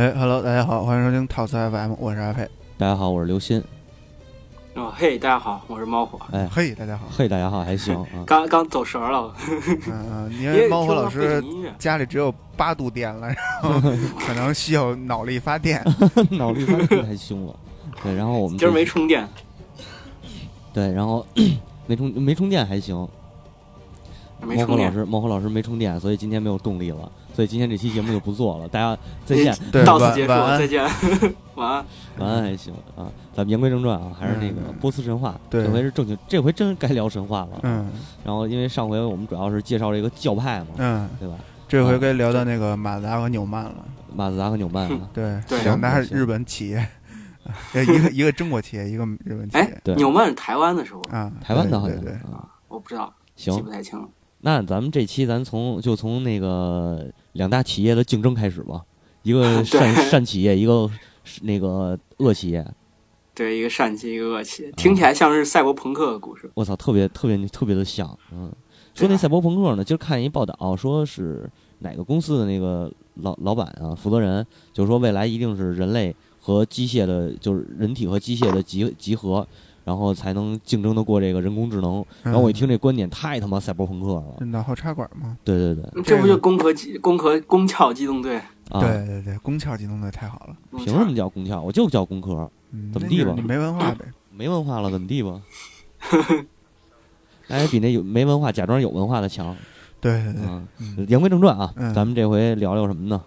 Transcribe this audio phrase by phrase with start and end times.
[0.00, 2.48] 哎，Hello，大家好，欢迎收听套词 FM，我是阿佩。
[2.78, 3.62] 大家好，我是刘鑫。
[4.74, 6.18] 哦，嘿，大家好，我是猫火。
[6.32, 7.06] 哎，嘿，大家好。
[7.14, 8.24] 嘿，大家好，还行 啊。
[8.26, 9.30] 刚刚走神了。
[9.68, 11.44] 嗯嗯， 因为猫火老师
[11.78, 13.78] 家里只有八度电了，然后
[14.26, 15.84] 可能需要脑力发电。
[16.30, 17.54] 脑力发电太凶了。
[18.02, 19.28] 对，然后我们今儿没充电。
[20.72, 21.26] 对，然后
[21.86, 22.96] 没充没充电还行。
[24.40, 27.12] 猫火老师，猫火老师没充电，所以今天没有动力了。
[27.34, 30.28] 所以今天这期节目就不做了，大家再见，到此结束，
[30.58, 30.84] 再见，
[31.54, 31.84] 晚安，
[32.18, 33.10] 晚安还行啊。
[33.32, 37.60] 咱们言归正传啊，还是那个波斯神话，这回是正经，这回真该聊神话了。
[37.62, 37.90] 嗯，
[38.24, 41.34] 然后因为上回我们主要是介绍这个教派嘛，嗯，对吧？
[41.68, 43.76] 这回该聊到那个马自达和纽曼了。
[44.12, 46.84] 马自达和纽曼， 对，两大日本企业，
[47.72, 49.80] 一个一个中国企业，一个日本企业。
[49.84, 51.00] 对，纽曼是台湾的时候。
[51.12, 52.12] 啊，台湾的好像对。
[52.12, 54.08] 啊，我不知道，行，记不太清了。
[54.42, 58.82] 那咱们这期咱从就从那个两大企业的竞争开始吧，
[59.22, 60.90] 一个善善企业，一个
[61.42, 62.66] 那个恶企业。
[63.34, 66.50] 对，一个善企，一个恶企，听起来像是赛博朋克的故事。
[66.54, 68.18] 我操，特别特别特别的像。
[68.32, 68.50] 嗯，
[68.94, 71.48] 说那赛博朋克呢，今儿看一报道，说是
[71.78, 79.46] 哪个公司的那个老老板啊，负责人，就是说未来一定是人类和机械的，就是人体和机械的集集合。
[79.84, 82.04] 然后才能竞争得过这个人工智能。
[82.22, 84.44] 然后我一听这观点，太他妈赛博朋克了。
[84.46, 85.36] 脑后插管吗？
[85.44, 88.40] 对对对，这不就攻壳机、攻壳、攻壳机动队？
[88.70, 90.56] 对对对，攻壳机动队太好了。
[90.78, 91.60] 凭什么叫攻壳？
[91.60, 92.50] 我就叫攻壳。
[92.92, 93.32] 怎么地吧？
[93.34, 94.04] 你没文化呗？
[94.32, 95.40] 没文化了，怎么地吧？
[97.48, 99.56] 那也比那有没文化、假装有文化的强。
[100.00, 100.32] 对对
[100.96, 101.06] 对。
[101.06, 103.20] 言归正传啊，咱们这回聊聊什么呢？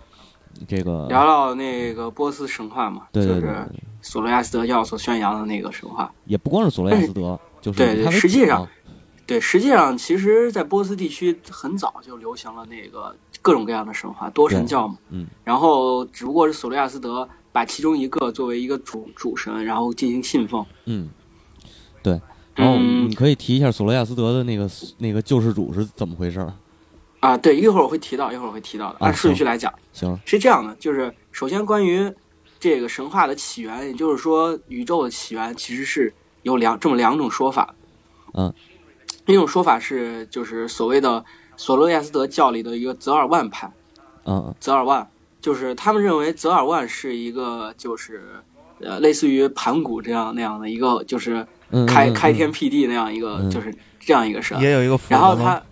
[0.68, 3.68] 这个聊聊那个波斯神话嘛，就是
[4.02, 6.12] 索罗亚斯德教所宣扬的那个神话。
[6.26, 8.68] 也不光是索罗亚斯德，就是对对，实际上，
[9.26, 14.98] 对实际上，其实，在波斯地区很早就流行了那个各种各样的神话，多神教嘛。
[15.10, 15.28] 嗯。
[15.44, 20.66] 然后，只不过是索罗亚斯德把其中一个作为一个主主神，然后进行信奉。
[20.86, 21.10] 嗯。
[22.02, 22.20] 对。
[22.56, 26.46] 然后你可以提一下索罗亚斯德的那个那个救世主是怎么回事？
[27.24, 28.98] 啊，对，一会儿我会提到，一会儿我会提到的。
[29.00, 32.12] 按顺序来讲，行，是这样的，就是首先关于
[32.60, 37.74] 这个神话的起源，也就是说宇宙的起源，其实是有两这么两种说法。
[38.34, 38.54] 嗯，
[39.26, 41.24] 一种说法是，就是所谓的
[41.56, 43.72] 索罗亚斯德教里的一个泽尔万派。
[44.26, 45.08] 嗯，泽尔万
[45.40, 48.22] 就是他们认为泽尔万是一个，就是
[48.82, 51.48] 呃，类似于盘古这样那样的一个，就是
[51.88, 54.60] 开开天辟地那样一个，就是这样一个神。
[54.60, 55.64] 也有一个，然后他。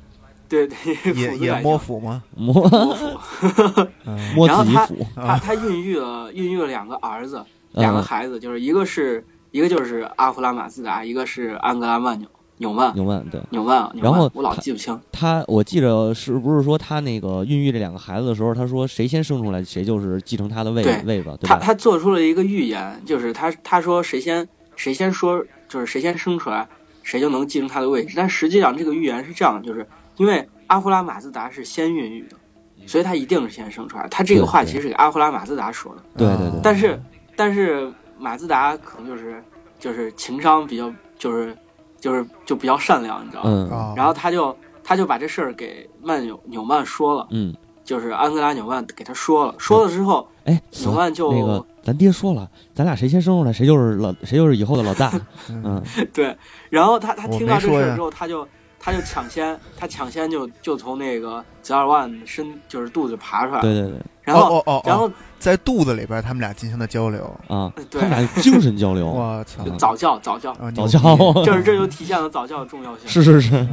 [0.51, 2.21] 对对，也也摸斧吗？
[2.35, 3.87] 摸摸斧，
[4.35, 4.85] 摸然后他。
[5.15, 7.41] 他他孕育了孕育了两个儿子，
[7.71, 13.89] 两个孩子，就是一个是一个就是阿弗拉马自达，一个是安格拉曼纽纽曼纽曼对纽曼。
[13.95, 21.39] 然后我老记不清他，我记着是不是说他那个孕育这两个孩子的时候，他说谁先生出来，谁就是继承他的位位子。
[21.43, 24.45] 他他做出了一个预言，就是他他说谁先
[24.75, 26.67] 谁先说，就是谁先生出来，
[27.03, 28.15] 谁就能继承他的位置。
[28.17, 29.87] 但实际上这个预言是这样，就是。
[30.21, 32.37] 因为阿胡拉马自达是先孕育的，
[32.85, 34.07] 所以他一定是先生出来。
[34.07, 36.03] 他这个话其实是给阿胡拉马自达说的。
[36.15, 36.59] 对对对。
[36.61, 37.01] 但是，
[37.35, 39.43] 但是马自达可能就是
[39.79, 41.57] 就是情商比较就是
[41.99, 43.95] 就是就比较善良，你知道吗？
[43.97, 47.27] 然后他就他就把这事儿给曼纽纽曼说了。
[47.31, 47.51] 嗯。
[47.83, 55.11] 就是安哥拉纽曼给他说了，说了之后，哎，纽曼就那个咱爹说了，咱俩谁先生出来，谁就是老谁就是以后的老大。
[55.49, 55.81] 嗯。
[56.13, 56.37] 对。
[56.69, 58.47] 然后他他听到这事儿之后，他就。
[58.83, 67.23] 他就抢先，他抢先就就从那个泽尔万身就是肚子爬出来，对对对，然后哦哦，然后在肚子里边，他们俩进行的交流。
[67.47, 70.51] 啊，对，他们俩精神交流，我操，早教早教。
[70.75, 70.99] 早教，
[71.45, 73.67] 就是这就体现了早教的重要性，是是是，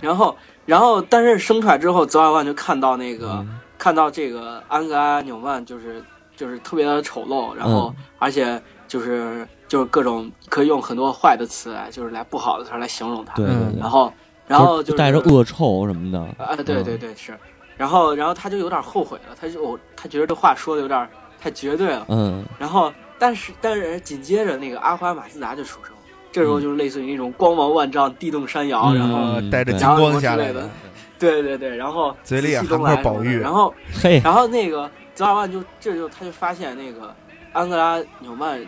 [0.00, 3.44] 然后然后但是生出来之后，泽尔万就看到那个
[3.76, 6.00] 看到这个安格拉纽曼就是
[6.36, 9.44] 就是特别的丑陋，然后而且就是。
[9.70, 13.34] 就是各种可以用很多坏的词来，就是来不好的词来形容他。
[13.34, 13.46] 对，
[13.78, 14.12] 然后，
[14.50, 16.18] 然后就带着恶臭什么的。
[16.44, 17.38] 啊，对对对，是。
[17.76, 21.08] 然后，然后他就有点后悔了，他就他觉得这话说的有点
[21.40, 22.04] 太绝对了。
[22.08, 22.44] 嗯。
[22.58, 25.98] 然后，但是但是紧接着那个阿花马自达就出生了，
[26.32, 30.68] 这时候就是类似于那种光芒万丈、地动山摇，然后带着金光下来的。
[31.18, 33.72] 对对对，然后 嘴里含块宝玉，然后
[34.02, 37.14] 嘿，然后那个泽尔万就这就他就发现那个
[37.52, 38.60] 安格拉纽曼。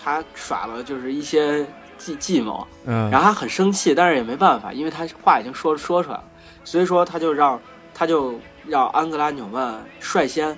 [0.00, 1.66] 他耍了就是一些
[1.98, 6.24] 计计谋，嗯，然后他很生气，但是也没办法，因为他话已经说说出来了，
[6.64, 7.60] 所以说他就让
[7.92, 10.56] 他就让安格拉纽曼率先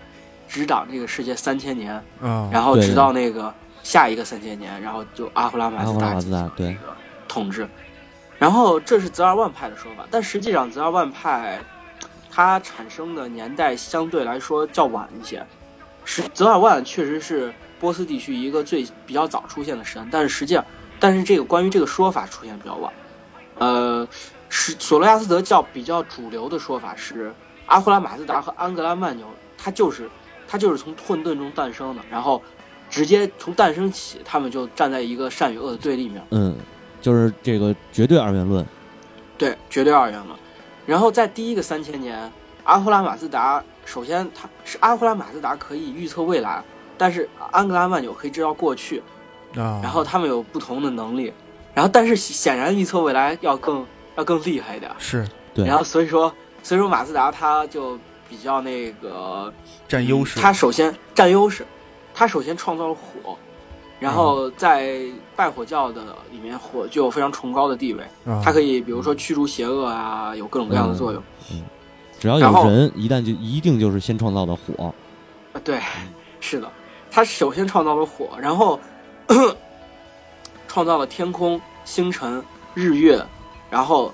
[0.48, 3.52] 执掌这个世界三千年，嗯，然后直到那个
[3.82, 6.94] 下一个三千年，然后就阿胡拉马斯达进行这个
[7.26, 7.68] 统治，
[8.38, 11.58] 然后这是泽尔万派的说法，但实际上泽尔万派
[12.30, 15.44] 它产生的年代相对来说较晚一些。
[16.04, 20.64] 是泽尔万确实是波斯地区一个最比较早出现的神，但是实际上，
[21.00, 22.92] 但是这个关于这个说法出现比较晚。
[23.58, 24.06] 呃，
[24.48, 27.34] 是索罗亚斯德教比较主流的说法是，
[27.66, 29.26] 阿胡拉马自达和安格拉曼纽，
[29.58, 30.08] 他就是
[30.46, 32.42] 他就是从混沌中诞生的，然后
[32.88, 36.22] 直接从诞生起，他们就站在一个善与恶的对立面。
[36.30, 36.56] 嗯，
[37.00, 38.64] 就是这个绝对二元论。
[39.38, 40.38] 对，绝对二元论。
[40.86, 42.30] 然后在第一个三千年，
[42.64, 46.62] 阿胡拉马自达首先他是阿胡拉马自达可以预测未来，
[46.98, 49.02] 但是安格拉曼纽可以知道过去，
[49.56, 51.32] 啊，然后他们有不同的能力。
[51.72, 53.86] 然后，但是显然预测未来要更
[54.16, 54.90] 要更厉害一点。
[54.98, 55.64] 是，对。
[55.64, 56.30] 然后所以说，
[56.64, 57.96] 所以说马自达它就
[58.28, 59.50] 比较那个
[59.86, 60.40] 占优势。
[60.40, 61.64] 他首先占优势，
[62.12, 63.38] 它首先创造了火，
[64.00, 65.00] 然后在
[65.36, 66.02] 拜火教的
[66.32, 68.02] 里面，火具有非常崇高的地位。
[68.42, 71.22] 它可以比如说驱逐邪恶啊，有各种各样的作用。
[71.52, 71.62] 嗯，
[72.18, 74.92] 只要有人，一旦就一定就是先创造的火。
[75.52, 75.78] 啊，对，
[76.40, 76.68] 是的，
[77.12, 78.78] 他首先创造了火，然后。
[80.68, 82.42] 创造了天空、星辰、
[82.74, 83.20] 日月，
[83.70, 84.12] 然后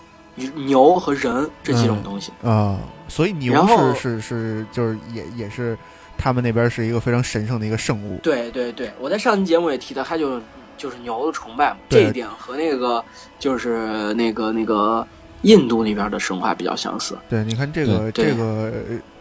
[0.55, 2.79] 牛和人这几种东西啊，
[3.09, 5.77] 所以牛是是是就是也也是
[6.19, 8.19] 他们那边是一个非常神圣的一个圣物。
[8.23, 10.41] 对对对，我在上期节目也提到，他就
[10.77, 13.05] 就是牛的崇拜嘛，这一点和那个
[13.39, 15.07] 就是那个那个
[15.47, 17.17] 印度那边的神话比较相似。
[17.29, 18.73] 对，你看这个这个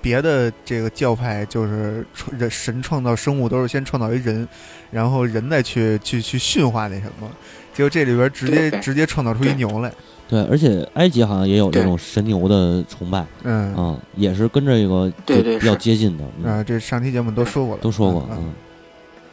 [0.01, 2.05] 别的这个教派就是
[2.37, 4.47] 人神创造生物都是先创造一人。
[4.91, 7.29] 然后人再去去去驯化那什么，
[7.73, 9.91] 结果这里边直接直接创造出一牛来。
[10.25, 16.49] 对，而且埃及好像也有这种神牛的崇拜，嗯啊，也是跟这个对对比较接近的。
[16.49, 18.53] 啊，这上期节目都说过了，都说过，嗯，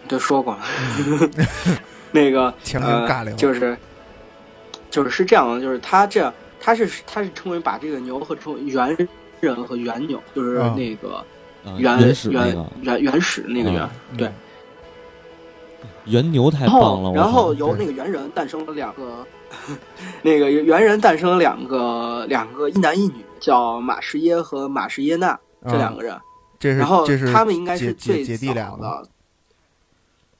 [0.08, 0.58] 都说过。
[2.10, 3.76] 那个 前面尬聊，就是
[4.90, 6.32] 就是是这样的，就是他这样，
[6.64, 8.96] 他是他是称为把这个牛和称猿
[9.40, 11.24] 人和猿牛，就是那个
[11.76, 11.98] 原
[12.30, 14.30] 原原原始那个原对。
[16.04, 19.26] 原牛太棒了，然后由那个猿人诞生了两个，
[20.22, 26.16] 那个猿人诞生了两个两个一男一女，叫马士耶和马士耶娜这两个人。
[26.58, 29.08] 这是然后这是他们应该是最姐弟俩的。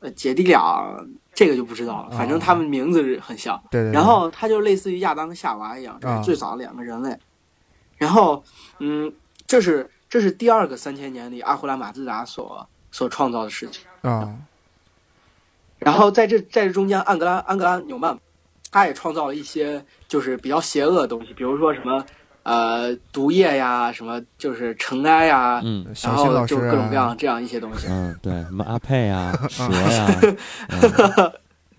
[0.01, 0.97] 呃，姐弟俩
[1.35, 3.63] 这个就不知道了，反正他们名字很像。
[3.71, 3.93] 对对。
[3.93, 7.19] 然后他就类似于亚当和夏娃一样，这是最早的两个人类。
[7.97, 8.43] 然后，
[8.79, 9.13] 嗯，
[9.47, 14.37] 这是这是第二个三千年里阿胡拉马自达所所创造的事情啊。
[15.79, 18.19] 然后在这在这中间，安格拉安格拉纽曼，
[18.71, 22.05] 他也创造了一些就是比较邪恶的东西，比如说什么
[22.43, 27.87] 呃毒液呀，什么就是尘埃呀，嗯，然后就各种各样这样一些东西。
[27.89, 31.33] 嗯，对，什么阿佩呀， 蛇呀。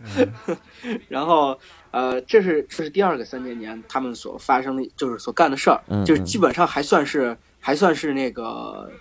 [1.08, 1.58] 然后
[1.91, 8.91] 呃，这是这是第二个三千年他们所发生的，就是所干的事儿，就是基本上还算是还算是那个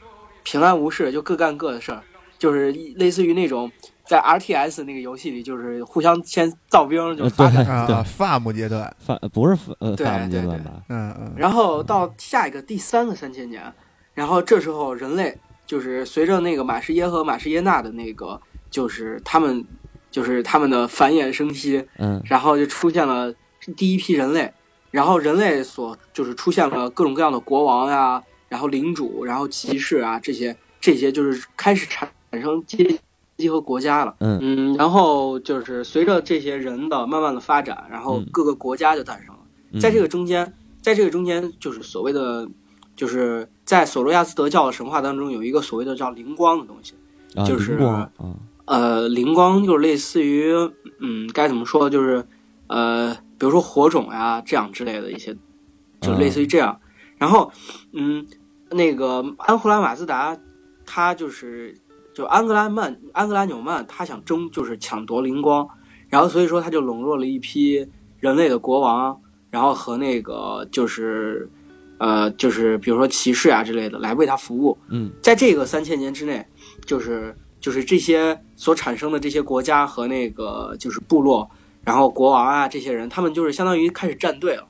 [0.44, 2.02] 平安无事，就各干各的事儿，
[2.38, 3.70] 就是类似于那种。
[4.12, 10.70] 在 R T S 那个游戏里，就是互相先造兵，就发展啊，farm 阶段发不是呃 farm 阶段吧？
[10.90, 11.32] 嗯嗯。
[11.34, 13.72] 然后到下一个第三个三千年，
[14.12, 18.38] 然后这时候人类就是随着那个马士耶和马士耶娜的那个，
[18.68, 19.64] 就是他们
[20.10, 23.34] 就是他们的繁衍生息，嗯，然后就出现了
[23.78, 24.52] 第一批人类，
[24.90, 33.00] 然后人类所就是出现了各种各样的国王呀，然后领主，然后骑士啊这些这些就是开始产生阶。
[33.48, 39.40] 和国家了，嗯嗯，然后就是随着这些人的慢慢的发展，然后各个国家就诞生了。
[39.80, 42.46] 在这个中间，在这个中间，就是所谓的，
[42.94, 46.94] 就是在索罗亚斯德教的神话当中，有一个所谓的叫灵光的东西，
[47.46, 47.78] 就是
[48.66, 50.52] 呃，灵光就是类似于，
[51.00, 52.24] 嗯，该怎么说，就是
[52.66, 55.36] 呃，比如说火种呀这样之类的一些，
[56.00, 56.78] 就类似于这样。
[57.16, 57.50] 然后，
[57.92, 58.26] 嗯，
[58.70, 60.36] 那个安胡拉马斯达，
[60.84, 61.76] 他就是。
[62.14, 65.66] 就安格拉曼、安格拉纽曼，他想争，就是抢夺灵光，
[66.08, 67.86] 然后所以说他就笼络了一批
[68.20, 69.18] 人类的国王，
[69.50, 71.48] 然后和那个就是，
[71.96, 74.76] 呃，就是比如说骑士啊之类的来为他服务。
[74.88, 76.44] 嗯，在这个三千年之内，
[76.84, 81.50] 就是就是这些所产生的这些国家和那个就是部落，
[81.82, 84.66] 然后国王啊这些人，他们就是相当于开始站队了，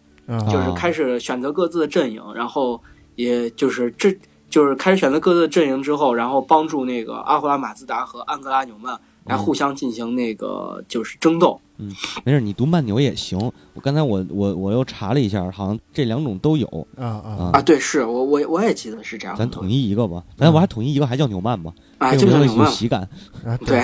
[0.51, 2.81] 就是开始选择各自的阵营，然后
[3.17, 4.17] 也就是这。
[4.53, 11.59] 就是开始选择各自的阵营之后，然后帮助那个阿胡拉马自达和安格拉纽曼来互相进行那个就是争斗。
[11.79, 11.91] 嗯，
[12.23, 13.39] 没事，你读慢牛也行。
[13.73, 16.67] 我刚才我我我又查了一下，好像这两种都有。
[16.99, 17.63] 啊啊啊！
[17.63, 19.35] 对，是我我我也记得是这样。
[19.35, 21.73] 咱统一一个吧，咱我还统一一个，还叫纽曼吧？
[21.97, 23.09] 啊，就是有喜感。
[23.65, 23.83] 对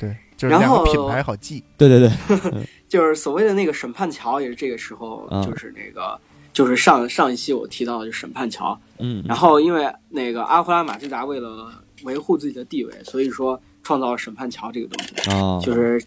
[0.00, 1.62] 对， 就是两个品牌好记。
[1.76, 6.18] 对对对， 就是所谓的那个审判桥，也是这个时候，就是那个。
[6.50, 11.70] 就是上上一期我提到的就审判桥，嗯，然后因为那个阿胡拉马自达为了
[12.04, 16.02] 维护自己的地位，所以说创造了审判桥这个东西，啊，就是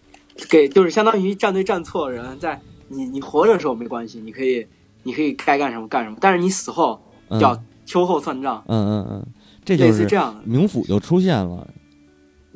[0.48, 4.66] 给就是相当于站对站错的人，在你你活着的时候没关系，你可以
[5.02, 7.40] 你可以该干什么干什么，但是你死后嗯。
[7.40, 9.26] 要秋后算账，嗯嗯嗯，
[9.64, 11.66] 这就类似是这样的，冥府就出现了，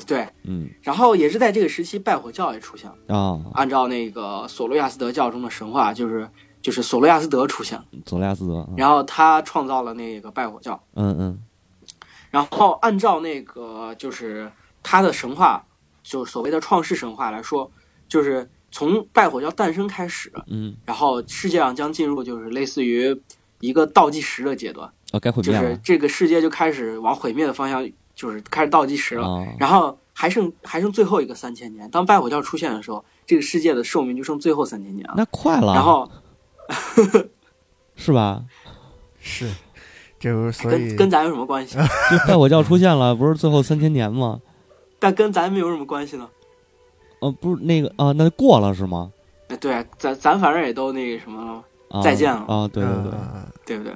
[0.07, 0.27] 对。
[0.45, 0.69] 嗯。
[0.81, 3.15] 然后也是在这个时期，拜火教也出现了。
[3.15, 6.27] 啊，按照那个索罗亚斯德教中的神话，就是
[6.67, 10.83] 就是索罗亚斯德出现了，索罗亚斯德，啊然后他创造了那个拜火教。
[10.95, 11.39] 嗯嗯
[12.29, 14.51] 然后按照那个就是
[14.83, 15.65] 他的神话，
[16.03, 17.71] 就是所谓的创世神话来说，
[18.09, 23.17] 就是从拜火教诞生开始，嗯，然后世界上将进入就是类似于
[23.61, 29.25] 一个倒计时的阶段，哦，该毁就是这个世界就开始往毁灭的方向，就是开始倒计时了。
[29.25, 35.15] 啊，然后还剩还剩最后一个三千年，当拜火教出现的时候，这个世界的寿命就剩最后三千年了。
[35.17, 36.11] 那快了，然后
[37.97, 38.45] 是吧？
[39.19, 39.51] 是，
[40.19, 41.77] 这不是所以跟跟咱有什么关系？
[42.11, 44.41] 就拜火教出现了，不是最后三千年吗？
[44.99, 46.29] 但跟咱们有什么关系呢？
[47.21, 49.13] 哦，不是那个啊，那过了是吗？
[49.49, 51.65] 哎对，咱咱反正也都那个什么了，
[51.99, 52.69] 啊再见了啊！
[52.69, 53.13] 对对对，
[53.65, 53.93] 对不对？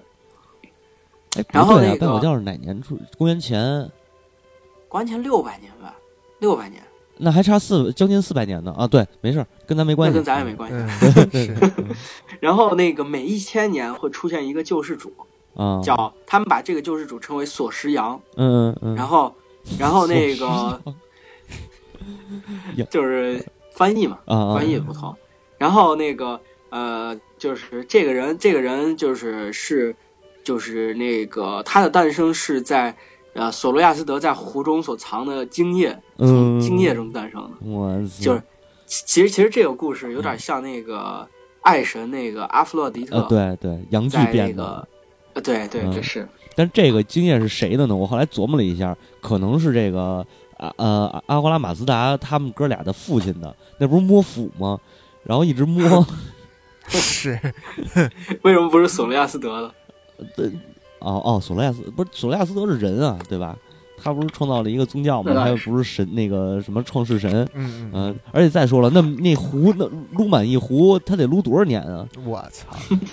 [1.37, 2.99] 哎，然后不对啊，那个拜火教是哪年出？
[3.19, 3.91] 公元前，
[4.89, 5.95] 公元前六百年吧，
[6.39, 6.81] 六百年，
[7.21, 8.87] 那还差四将近四百年呢啊！
[8.87, 11.31] 对，没事儿，跟咱没关系，那跟咱也没关系。
[11.47, 11.57] 是，
[12.41, 15.13] 然后那个每一千年会出现一个救世主，
[15.55, 18.21] 啊，叫他们把这个救世主称为索石羊。
[18.37, 19.35] 嗯嗯嗯，然后，
[19.79, 20.81] 然后那个
[22.89, 25.15] 就是翻译嘛，翻译不同。
[25.59, 29.95] 然后那个呃，就是这个人，这个人就是是
[30.43, 32.97] 就是那个他的诞生是在
[33.41, 37.51] 呃索罗亚斯德在湖中所藏的精液，从嗯精液中诞生的。
[37.67, 38.43] 我就是
[38.85, 41.27] 其其实其实这个故事有点像那个
[41.63, 44.87] 爱神那个阿弗洛狄特，呃，对对，阳具在那变的。
[45.33, 47.97] 呃对对嗯这是但这个精液是谁的呢？
[47.97, 50.27] 我后来琢磨了一下，可能是这个
[50.59, 54.79] 啊呃阿瓜拉马斯达他们哥俩的父亲的，那不是摸斧吗？
[55.23, 56.05] 然后一直摸，
[56.89, 57.39] 是，
[58.43, 59.63] 为什么不是索罗亚斯德
[60.37, 60.53] 的？
[61.01, 63.57] 哦哦，索罗亚斯不是索罗亚斯德是人啊，对吧？
[64.03, 65.35] 他不是创造了一个宗教吗？
[65.35, 67.47] 他又不是神，那个什么创世神。
[67.53, 72.09] 嗯嗯，嗯、而且再说了，那那壶那撸满一壶，他得撸多少年啊？
[72.25, 72.67] 我操，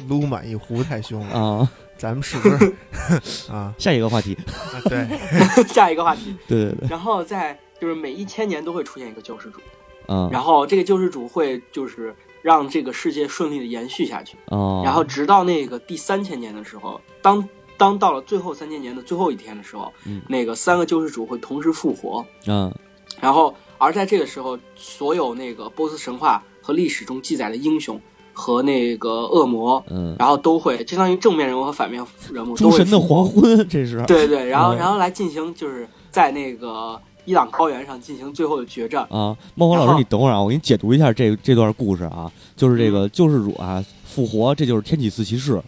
[0.07, 1.71] 撸满一壶太凶了，啊！
[1.97, 2.73] 咱们是不是
[3.51, 3.73] 啊？
[3.77, 5.05] 下一个话题，啊对，
[5.67, 9.59] 下一个话题，对对对，然后在就是每一千年都会出现一个救世主，
[10.05, 17.43] 啊然后这个救世主会就是让这个世界顺利的延续下去，哦，然后直到那个第三千年的时候，当
[17.77, 20.21] 当到了最后三千年的最后一天的时候，嗯。
[20.27, 22.73] 那个三个救世主会同时复活，嗯。
[23.21, 27.99] 然后而在这个时候，所有那个波斯神话和历史中记载的英雄
[28.33, 34.03] 和那个恶魔，嗯，然后都会相当于正面人物和反面人物都诸神的黄昏，这是。
[34.05, 34.77] 对对，然后嗯。
[34.77, 39.01] 然后来进行就是在那个伊朗高原上进行最后的决战。
[39.09, 45.61] 啊，孟红老师，你等会儿啊，我给你解读一下这这段故事啊，就是这个救世主啊复活，这就是天启四骑士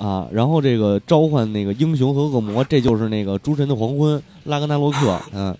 [0.00, 5.54] 啊，然后这个召唤那个英雄和恶魔，这就是那个诸神的黄昏，拉格纳洛克，嗯，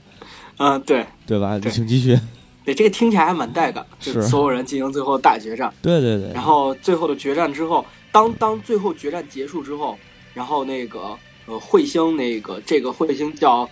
[0.56, 1.58] 嗯，对对吧？
[1.58, 2.18] 对请继续，
[2.64, 5.70] 对，这个听起来还蛮带感，就是所有人进行最后大决战。
[5.82, 9.98] 对对对，然后最后的决战之后，当当最后决战结束之后，
[10.32, 13.68] 然后那个呃彗星那个这个彗星叫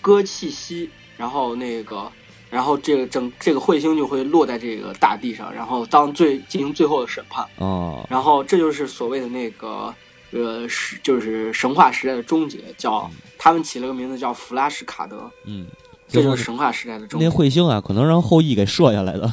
[0.00, 2.10] 哥契西，然后那个
[2.50, 9.94] 然后这个整这个彗星就会落在这个大地上，然后当最进行最后的审判，哦，然后这就是所谓的那个
[10.32, 15.66] 呃是就是神话时代的终结，叫他们起了个名字叫弗拉什卡德，嗯，
[16.06, 17.34] 这就是神话时代的终结那。
[17.34, 19.32] 彗星啊，可能让后羿给射下来的，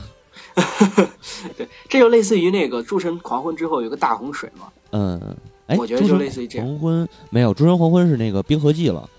[1.58, 4.68] 对，这就类似于那个诸神黄昏之后有个大洪水嘛。
[4.92, 5.20] 嗯，
[5.68, 9.10] 哎，我觉得就类似于这样黄昏没有，诸神黄昏是那个冰河纪了，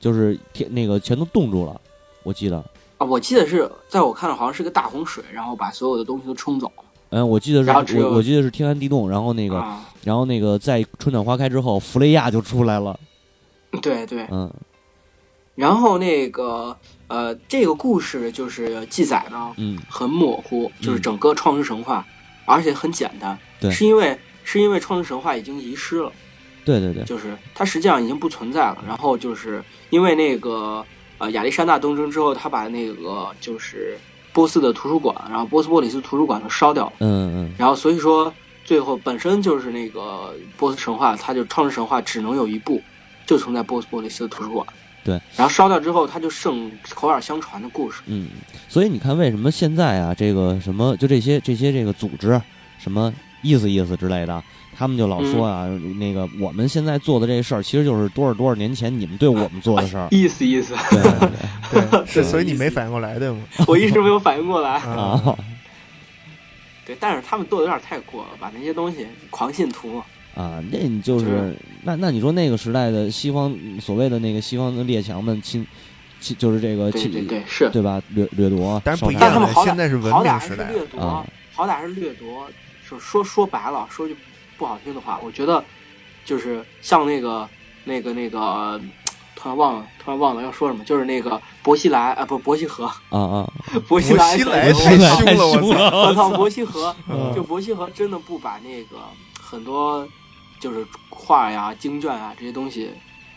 [0.00, 1.80] 就是天那个全都冻住了，
[2.22, 2.56] 我记得。
[2.98, 6.84] 啊，我记得是在我看来好像是个大洪水，然后把所有的东西都冲走了。
[7.10, 12.98] 嗯，我记得是我我记得是天寒地冻，然后那个啊，然后那个在春暖花开之后，弗雷亚就出来了。
[13.82, 14.26] 对对。
[14.30, 14.52] 嗯
[15.56, 22.04] 然后那个呃，这个故事就是记载呢嗯很模糊，就是整个创世神话，
[22.44, 23.38] 而且很简单。
[23.60, 26.10] 对是因为是因为创世神话已经遗失了，
[26.64, 28.78] 对对对，就是它实际上已经不存在了。
[28.84, 30.84] 然后就是因为那个
[31.18, 33.96] 呃亚历山大东征之后，他把那个就是
[34.32, 36.92] 波斯的图书馆，然后波斯波里斯图书馆都烧掉了。
[36.98, 38.34] 嗯嗯然后所以说
[38.64, 42.82] 最后本身就是那个波斯神话，它就创世神话只能有一部，
[43.26, 44.66] 就存在波斯波利斯的图书馆。
[45.04, 48.00] 对，然后烧掉之后，它就剩口耳相传的故事。
[48.06, 48.28] 嗯，
[48.68, 52.40] 所以你看，为什么现在啊，这个什么就这些这些这个组织，
[52.78, 54.42] 什么意思意思之类的。
[54.76, 55.68] 他们就老说啊，
[56.00, 60.08] 那个我们现在做的这事儿，其实就是多少多少年前你们对我们做的事儿。
[60.10, 61.28] 意思意思，对对
[61.70, 63.38] 对对，是，所以你没反应过来，对吗？
[63.68, 64.78] 我一直没有反应过来。
[64.80, 65.36] 啊，
[66.84, 70.02] 对，但是他们做的有点太过了，把那些东西狂信徒。
[70.34, 75.64] 啊，那你就就是那那你说那个时代的西方所谓的那个西方的列强们侵
[76.20, 77.70] 侵就是这个对侵对对，是。
[77.70, 78.02] 对吧？
[78.10, 82.50] 掠掠夺，但是不一烧杀但他们好歹现在是文好歹是明时代掠夺，啊好歹是掠夺。
[82.84, 84.14] 说说说白了，说句
[84.58, 85.64] 不好听的话，我觉得
[86.24, 87.48] 就是像那个
[87.84, 88.78] 那个那个，
[89.44, 93.50] 突然忘了，突然忘了要说什么，就是那个伯希莱啊，不伯希和，啊啊，
[93.86, 95.74] 伯希莱伯希莱太太凶了，我操！
[95.74, 97.30] 了，我操，伯希和嗯。
[97.34, 98.96] 就伯希和真的不把那个
[99.38, 100.08] 很多
[100.58, 102.90] 就是画呀、经卷啊这些东西，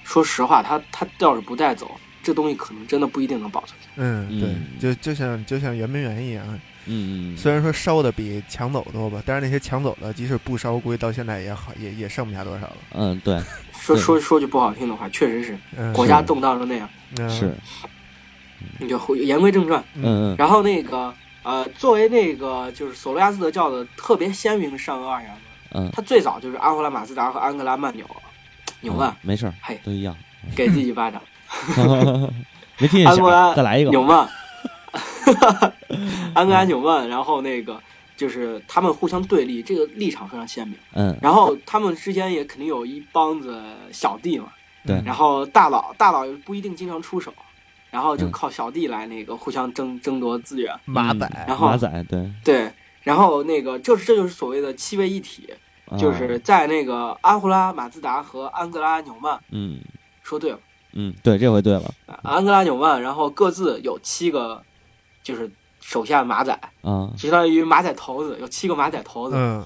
[0.05, 1.91] 说实话，他他要是不带走，
[2.23, 3.93] 这东西可能真的不一定能保存下来。
[3.97, 4.39] 嗯，嗯。
[4.79, 12.77] 对，就就像就像圆明园一样，嗯嗯，虽然说烧的比抢走多吧，但是那些抢走的，即使不烧，估计到现在也好，也也剩不下多少了。
[12.93, 13.39] 嗯对
[13.79, 16.89] 说说说句不好听的话，确实是嗯，国家动荡成那样。
[17.19, 17.29] 嗯。
[17.29, 17.53] 是，
[18.79, 20.35] 你就言归正传，嗯嗯。
[20.37, 21.13] 然后那个
[21.43, 25.29] 呃，作为那个就是索罗亚斯德教的特别鲜明的善恶二元
[25.73, 28.05] 论，嗯，他最早就是阿胡拉马自达和安格拉曼纽
[28.81, 30.15] 纽曼嗯没事儿嘿，都一样，
[30.55, 31.21] 给自己一巴掌，
[32.79, 34.27] 没听见安格拉响，再来一个，纽曼，
[36.33, 37.81] 安格拉纽曼，然后那个
[38.15, 40.77] 就是他们互相对立，这个立场非常鲜明。
[40.93, 41.17] 嗯。
[41.21, 44.51] 然后他们之间也肯定有一帮子小弟嘛，
[44.85, 45.01] 对。
[45.05, 47.33] 然后大佬大佬又不一定经常出手，
[47.89, 50.73] 然后就嗯靠小弟来那个互相争争夺资源。
[50.85, 52.71] 嗯马仔，然后马仔对，对，
[53.03, 55.49] 然后那个就是这就是所谓的七位一体，
[55.89, 55.97] 啊。
[55.97, 59.79] 就是在那个阿胡拉马自达和安哥拉纽曼嗯。
[60.21, 60.59] 说对了，
[60.91, 61.83] 嗯，对，这回对了。
[62.21, 64.61] 安哥拉纽曼，然后各自有七个，
[65.27, 69.61] 就是手下马仔，啊，相当于马仔头子，有七个马仔头子，嗯，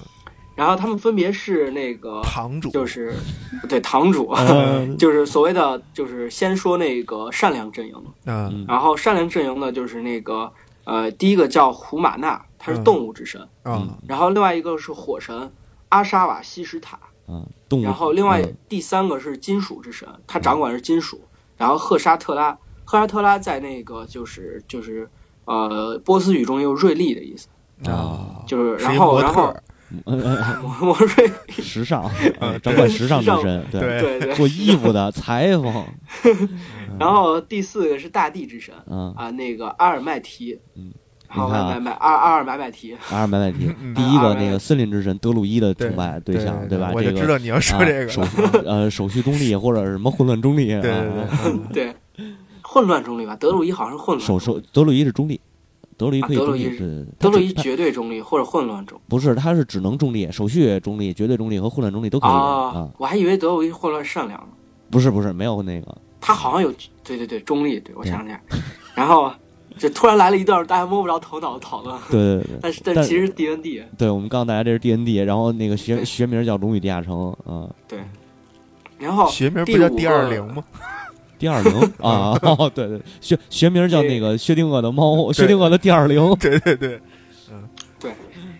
[0.56, 3.14] 然后他们分别是那个堂主就是
[3.68, 4.98] 对堂主，嗯。
[4.98, 7.94] 就是所谓的就是先说那个善良阵营，
[8.24, 8.50] 嗯。
[8.52, 8.64] 嗯。
[8.66, 12.84] 然后善良阵营呢就是那个呃第一个叫胡马纳，他是嗯。
[12.84, 13.88] 动物之神，嗯。
[14.08, 15.52] 然后另外一个是火神
[15.90, 16.98] 阿沙瓦西什塔，
[17.28, 18.56] 嗯，动物，然后另外嗯。
[18.68, 21.20] 第三个是金属之神，他掌管是金属，
[21.56, 25.08] 然后赫沙特拉，赫沙特拉在那个就是就是
[25.44, 27.48] 呃波斯语中也有锐利的意思，
[27.90, 31.30] 啊，就是然后然后特，嗯嗯嗯魔魔锐，
[31.62, 35.84] 时尚，嗯 掌管时尚之时尚身，对，对，做衣服的裁缝，
[36.98, 40.92] 然后第四个是大地之神嗯，啊，那个阿尔麦提，嗯，
[41.28, 46.90] 然后你看啊买买阿阿尔买买提，阿尔买买提嗯，第一个那个森林之神德鲁伊的崇拜对象，对吧？
[46.94, 48.22] 我这个就知道你要说啊这个，手
[48.64, 51.94] 呃手续中立或者什么混乱中立，对对对，
[52.72, 54.26] 混乱中立吧，德鲁伊好像是混乱。
[54.26, 55.38] 手中立，手德鲁伊是中立，
[55.98, 58.98] 德鲁伊可以中立，啊德鲁伊是对对对，德鲁伊绝对中立或者混乱中。
[59.08, 64.48] 不是，他是只能中立，手续中立、绝对中立和混乱中立都可以啊啊，，我还以为德鲁伊混乱善良呢。
[64.90, 66.72] 不是不是没有那个，他好像有
[67.04, 68.40] 对对对中立，对我想起来，
[68.94, 69.30] 然后
[69.76, 72.44] 就突然来了一段大家摸不着头脑的讨论，对 对对。
[72.44, 72.58] 对。
[72.62, 78.00] 但是但但其实是 D N D 对，我们告诉大家这是 D N D，然后那个学学名叫龙与地下城啊，对，
[78.98, 80.62] 然后学名不叫 D 二零吗？
[81.42, 87.00] 第二零 啊，哦 对对，学学名叫那个薛定谔的猫，薛定谔的第二零， 对对对，
[87.50, 88.12] 嗯，对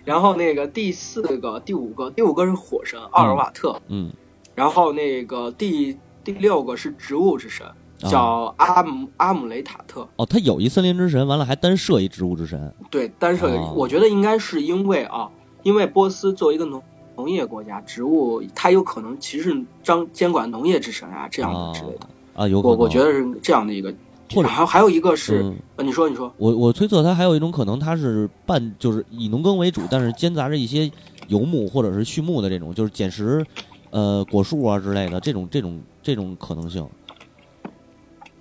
[0.05, 4.11] 然后那个第四个、第五个，第五个是火神奥尔瓦特，嗯。
[4.57, 8.11] 然后那个第第六个是植物之神，啊。
[8.11, 10.05] 叫阿姆阿姆雷塔特。
[10.17, 13.73] 哦，他有一森林之神，完了还单设一植物之神，对，单设哦。
[13.77, 15.31] 我觉得应该是因为啊，
[15.63, 16.83] 因为波斯作为一个农
[17.15, 22.09] 农业国家，植物它有可能其实是张监管农业之神啊这样的之类的。
[22.35, 23.93] 啊，有可能，我我觉得是这样的一个，
[24.35, 30.91] 或者还还有一个是，你说你说，我我推测它还有一种可能，它是半就是以农耕为主，但是兼杂着一些
[31.29, 33.45] 游牧或者是畜牧的这种，就是捡食，
[33.91, 36.87] 呃，果树啊之类的这种这种这种可能性。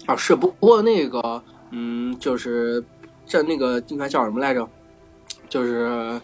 [0.05, 2.83] 啊是不不过那个，嗯，就是
[3.25, 4.67] 这那个应该叫什么来着？
[5.47, 6.19] 就是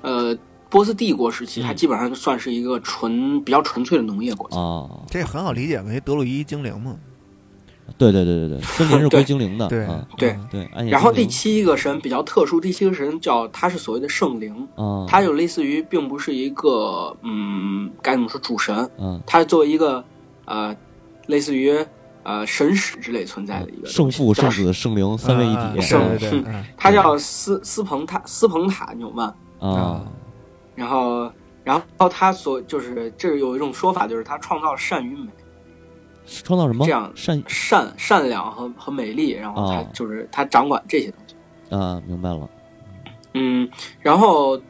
[0.00, 0.36] 呃，
[0.70, 4.58] 波斯帝国时期，嗯它基本上算是一个纯比较纯粹的农业国家。
[4.58, 6.96] 啊，这很好理解嘛，因为德鲁伊精灵嘛，
[7.98, 10.88] 对对对对对，森林是归精灵的，对啊对嗯对。
[10.90, 20.04] 然后第七个神比较特殊，第七个神叫它是所谓的圣灵，啊，它就类似于并不是一个嗯该怎么说主神，嗯，它作为一个
[20.44, 20.74] 呃
[21.26, 21.74] 类似于
[22.22, 30.02] 呃神使之类存在的一个圣父、圣子、圣灵三位一体圣对对对，嗯它叫斯斯彭塔斯彭塔纽曼，啊
[30.74, 31.30] 然后
[31.62, 35.28] 然后他所就是这有一种说法，就是他创造善与美，
[36.26, 41.74] 创造什么这样善善善良和和美丽，然后他哦就是他掌管这些东西。
[41.74, 42.02] 啊？
[42.06, 42.50] 明白了，
[43.34, 43.68] 嗯，
[44.00, 44.60] 然后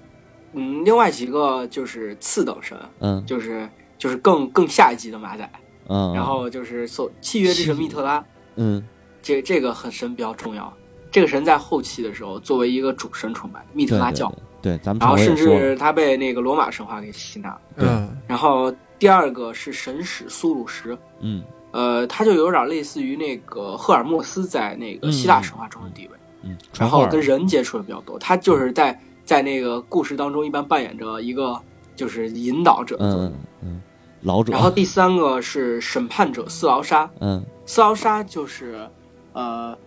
[0.53, 5.51] 嗯，另外几个就是次等神，嗯就是就是更更下一级的马仔，
[5.89, 8.25] 嗯，然后就是所契约之神密特拉，
[8.57, 8.83] 嗯
[9.23, 10.73] 这这个很神比较重要。
[11.11, 14.33] 这个神在后期的时候作为一个主神崇拜，密特拉教，
[14.63, 17.59] 对，对咱们然后甚至他被那个罗马神话给吸纳。
[17.77, 21.43] 对嗯然后第二个是神使苏鲁什，嗯。
[21.73, 28.19] 呃，他就有点类似于那个赫尔墨斯在那个希腊神话中的地位，嗯，然后跟人接触的比较多。
[28.19, 31.57] 他就是在在那个故事当中一般扮演着一个
[31.95, 32.97] 就是引导者。
[32.99, 33.33] 嗯
[33.63, 33.83] 嗯
[34.23, 37.43] 老者，然后第三个是审判者斯劳沙，嗯。
[37.65, 38.87] 斯劳沙就是
[39.33, 39.79] 呃。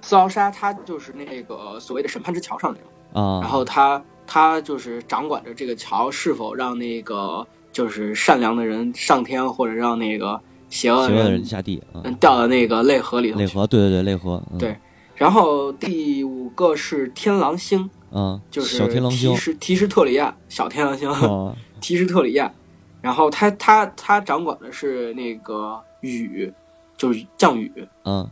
[0.00, 2.88] 斯劳沙他就是那个所谓的审判之桥上的人，
[3.22, 10.38] 啊，然后他他就是掌管着这个桥是否让那个就是善良的人上天，或者让那个
[10.68, 11.82] 邪恶的人人下地
[12.20, 13.38] 掉到那个泪河里头。
[13.38, 14.76] 泪河，对对对，泪河，嗯对
[15.16, 22.52] 然后第五个是天狼星，嗯，就是小天狼星提，什提什特里亚小天狼星，啊 提什特里亚。
[23.00, 26.52] 然后他他他掌管的是那个雨，
[26.96, 27.72] 就是降雨。
[28.04, 28.28] 嗯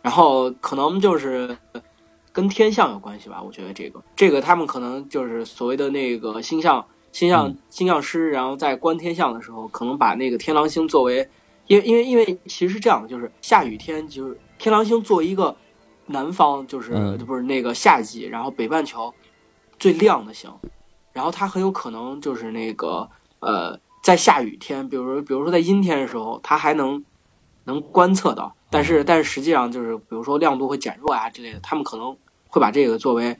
[0.00, 1.56] 然后可能就是
[2.36, 7.56] 跟天象有关系吧，我觉得这个这个他们可能就是所谓的那个星象星象嗯。
[7.70, 11.26] 星象师，然后在观天象的时候，可能把那个天狼星作为，
[11.66, 15.56] 因为因为因为其实是这样的，就是下雨天就是天狼星作为一个
[16.04, 17.16] 南方就是、嗯。
[17.24, 19.14] 不是那个夏季，然后北半球
[19.78, 20.50] 最亮的星，
[21.14, 23.08] 然后它很有可能就是那个
[23.40, 27.02] 呃在下雨天，比如说比如说在阴天的时候，它还能
[27.64, 32.14] 能观测到，但是但是实际上就是比如说亮度会减弱啊之类的，他们可能
[32.46, 33.36] 会把这个作为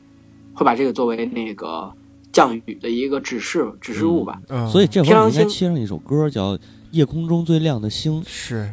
[0.55, 1.93] 会把这个作为那个
[2.33, 4.41] 降雨的一个指示指示物吧。
[4.49, 6.55] 嗯，所以这会儿你应该切上一首歌，叫
[6.91, 8.71] 《夜空中最亮的星》是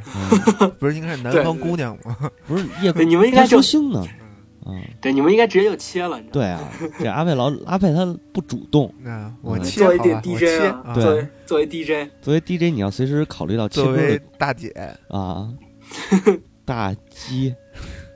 [0.60, 2.30] 嗯，不是应该是南方姑娘吗？
[2.48, 4.00] 不是夜，空，你们应该说星呢，
[4.66, 6.34] 啊，对，你们应该直接就切了，你知道？
[6.34, 14.70] 对啊，这阿佩老阿佩他不主动，那我嗯作为切好吧，我 DJ 切对作为作为 DJ，作为 DJ 你要随时考虑到切歌作为的大姐，
[15.10, 15.50] 啊，
[16.66, 17.54] 大鸡，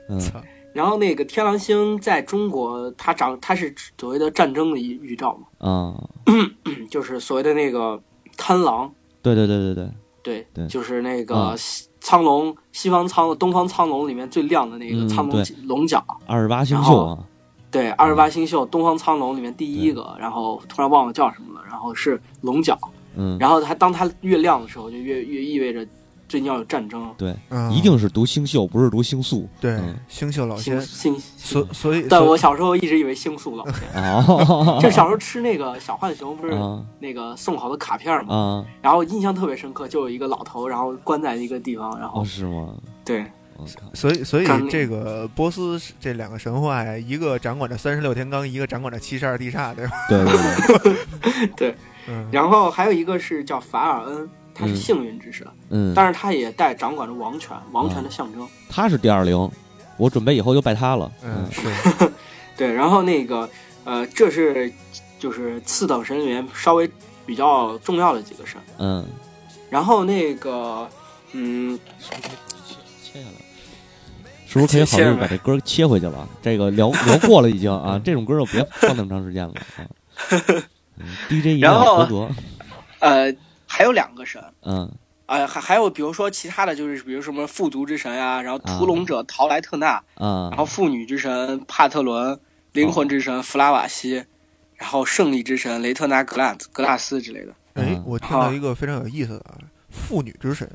[0.09, 0.41] 嗯操
[0.77, 6.03] 然后那个天狼星在中国，它长它是所谓的战争的预预兆嘛，啊，
[6.87, 7.99] 就是所谓的那个
[8.37, 8.87] 贪狼，
[9.23, 9.89] 对对对对对，
[10.21, 10.67] 对，对。
[10.67, 11.55] 就是那个
[11.99, 15.55] 苍龙、西方苍东方苍龙里面最亮的那个嗯苍龙对。
[15.63, 17.07] 龙角，二十八星宿。
[17.07, 17.17] 啊，
[17.71, 22.79] 对，二十八星宿东方苍龙里面第一个，然后突然忘了叫什么了，然后是龙角，
[23.15, 25.83] 嗯，然后它当它越亮的时候，就越越意味着
[26.27, 29.47] 最近要有战争，对，嗯，一定是读星宿，不是读星宿。
[29.61, 29.95] 对嗯。
[30.07, 34.21] 星宿老星仙，星，所所以但所我小时候一直以为星宿老仙，啊，
[34.81, 42.73] 就小时候吃那个小浣熊不是啊那个送好的卡片嘛，啊，然后印象特别深刻，就有一个老头，然后关在一个地方，然后哦是吗？
[43.05, 43.25] 对。
[43.59, 49.91] 我靠，所以所以这个波斯是这两个神话呀，一个掌管着三十六天罡，一个掌管着七十二地煞，对吧？
[50.07, 51.47] 对对。
[51.57, 51.75] 对，
[52.07, 58.47] 嗯，然后还有一个是叫法尔恩，他是嗯幸运之神，嗯，但是他也带掌管着王权，王权的象征。
[58.69, 59.49] 他是第二零，
[59.97, 61.69] 我准备以后就拜他了，嗯，是，
[62.57, 63.47] 对，然后那个
[63.83, 64.71] 呃，这是
[65.19, 66.89] 就是次等神里面稍微
[67.25, 68.59] 比较重要的几个神。
[68.79, 69.05] 嗯，
[69.69, 70.89] 然后那个
[71.33, 71.77] 嗯，
[73.03, 73.33] 切下来。
[74.49, 76.27] 是不是可以考虑把这歌切回去了？
[76.41, 79.85] 这个聊聊过了已经啊，这种歌就别放那么长时间了啊。
[80.97, 82.29] 嗯 DJ 一定要然后合格，
[82.99, 83.31] 呃，
[83.67, 84.41] 还有两个神。
[84.63, 84.91] 嗯。
[85.27, 92.39] 呃，还还有比如说其他的就是，比如什么富足之神呀、然后屠龙者陶莱特纳，嗯然后妇女之神帕特伦，
[92.71, 94.23] 灵魂之神弗拉瓦西，
[94.77, 97.51] 然后胜利之神雷特纳格拉格拉斯之类的。
[97.73, 100.65] 哎嗯，我听到一个非常有意思的啊，妇女之神，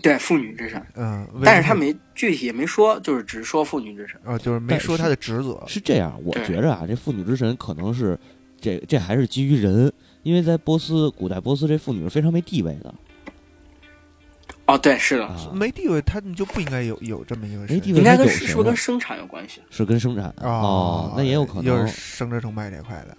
[0.00, 4.20] 对，妇女之神，嗯，但是他没具体也没说，就是只说妇女之神。
[4.24, 8.16] 啊，就是没说他的职责，是这样，我觉着啊，这妇女之神可能是
[8.64, 12.94] 这这还是基于人，因为在波斯古代波斯这妇女是非常没地位的
[14.66, 19.60] 哦，对，是的，啊，没地位，他们就不应该有有这么一个神没地位应该跟是是不是跟生产有关系？
[19.68, 23.14] 是跟生产哦，那也有可能，就是生殖崇拜这块的，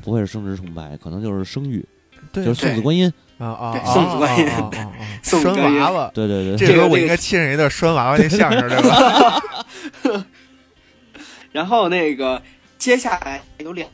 [0.00, 1.84] 不会是生殖崇拜，可能就是生育，
[2.32, 4.46] 对，就是送子观音，啊啊送子观音
[5.24, 10.24] 拴娃娃，对对对，这时候我应该亲人一段拴娃娃那相声，对吧？
[11.50, 12.40] 然后那个
[12.78, 13.88] 接下来有两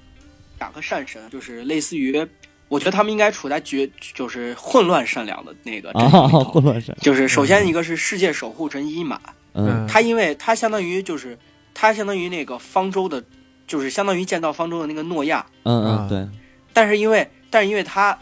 [0.61, 2.25] 两个善神，就是类似于，
[2.69, 6.45] 我觉得他们应该处在绝就是混乱善良的那个阵啊，营。
[6.45, 9.19] 混乱神，就是首先一个是世界守护神伊玛，
[9.55, 9.87] 嗯。
[9.89, 11.37] 他因为他相当于就是
[11.75, 13.25] 他相当于那个方舟的，
[13.67, 16.29] 就是相当于建造方舟的那个诺亚，嗯啊嗯，对，
[16.73, 18.17] 但是因为但是因为他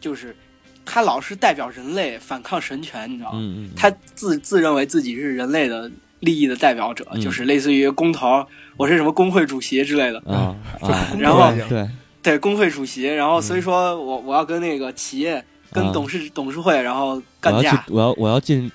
[0.00, 0.36] 就是
[0.84, 3.38] 他老是代表人类反抗神权，你知道吗？
[3.40, 5.90] 嗯嗯，他自自认为自己是人类的
[6.24, 7.20] 利益的代表者，嗯。
[7.20, 8.44] 就是类似于工头，
[8.76, 10.18] 我是什么工会主席之类的。
[10.26, 11.88] 啊啊，然后对，
[12.22, 15.90] 对工会主席，然后嗯所以说我我要跟那个企业、跟啊。
[15.92, 18.70] 董事董事会，然后干架，，我要我要进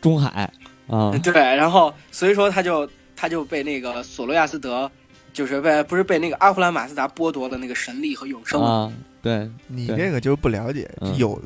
[0.00, 0.50] 中海。
[0.88, 1.12] 啊。
[1.22, 4.90] 对，然后所以说他就他就被那个索罗亚斯德，
[5.32, 8.60] 就是被不是被那个阿弗兰马斯达剥夺了那个神力和永生？
[8.62, 11.16] 啊，对，你这个就是不了解，嗯。
[11.16, 11.40] 有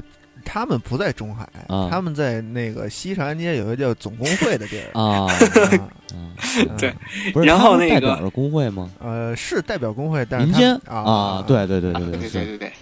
[0.47, 1.89] 他们不在中海，啊。
[1.91, 4.99] 他们在那个西长安街有个叫总工会的地儿。
[4.99, 5.27] 啊，
[6.79, 6.95] 对，
[7.33, 8.91] 不是，然后那个他们代表着工会吗？
[9.01, 12.73] 呃，是代表工会，但是民他啊，对对对对对对是对对。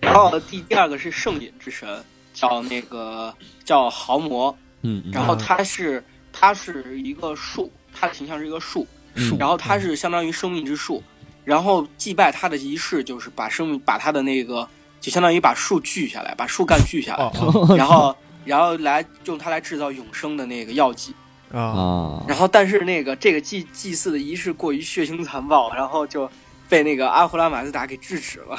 [0.00, 1.88] 然后第第二个是圣饮之神，
[2.34, 3.32] 叫那个
[3.64, 5.12] 叫豪魔，嗯，嗯。
[5.12, 11.02] 然后他是他是一个树，他的形象是一个树，树然后他是相当于生命之树，
[11.44, 14.68] 然后祭拜他的仪式就是把生命把他的那个
[15.00, 17.30] 就相当于把树锯下来，把树干锯下来，
[17.76, 21.14] 然后然后来用它来制造永生的那个药剂。
[21.50, 26.30] 啊啊，然后但是那个这个祭祭祀的仪式过于血腥残暴，然后就
[26.68, 28.58] 被那个阿胡拉马自达给制止了。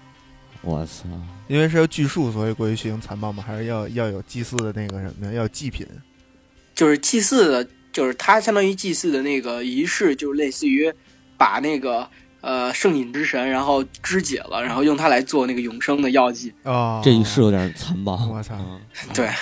[0.60, 1.04] 我操，
[1.48, 5.86] 因为是要锯树，所以过于血腥残暴嘛，还是要要有祭祀的那个什么呀，要有祭品。
[6.74, 10.92] 就是祭祀的，就是它相当于祭祀的那个仪式，就是类似于
[11.38, 12.06] 把那个
[12.40, 16.52] 呃圣饮之神，然后肢解了，然后用它来做那个永生的药剂。
[16.62, 18.54] 哦，这是有点残暴，我操。
[18.58, 18.80] 嗯。
[19.14, 19.28] 对。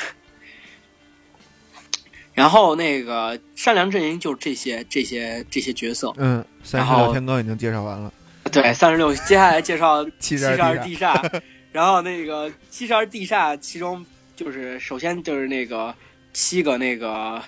[2.34, 6.12] 然后那个善良阵营就是这些这些这些角色。
[6.16, 8.12] 嗯，三十然后六天罡已经介绍完了，
[8.50, 14.04] 对，三十六，接下来介绍七七十二地地煞， 然后那个七十二地煞，其中
[14.34, 15.94] 就是首先就是那个
[16.32, 17.40] 七个那个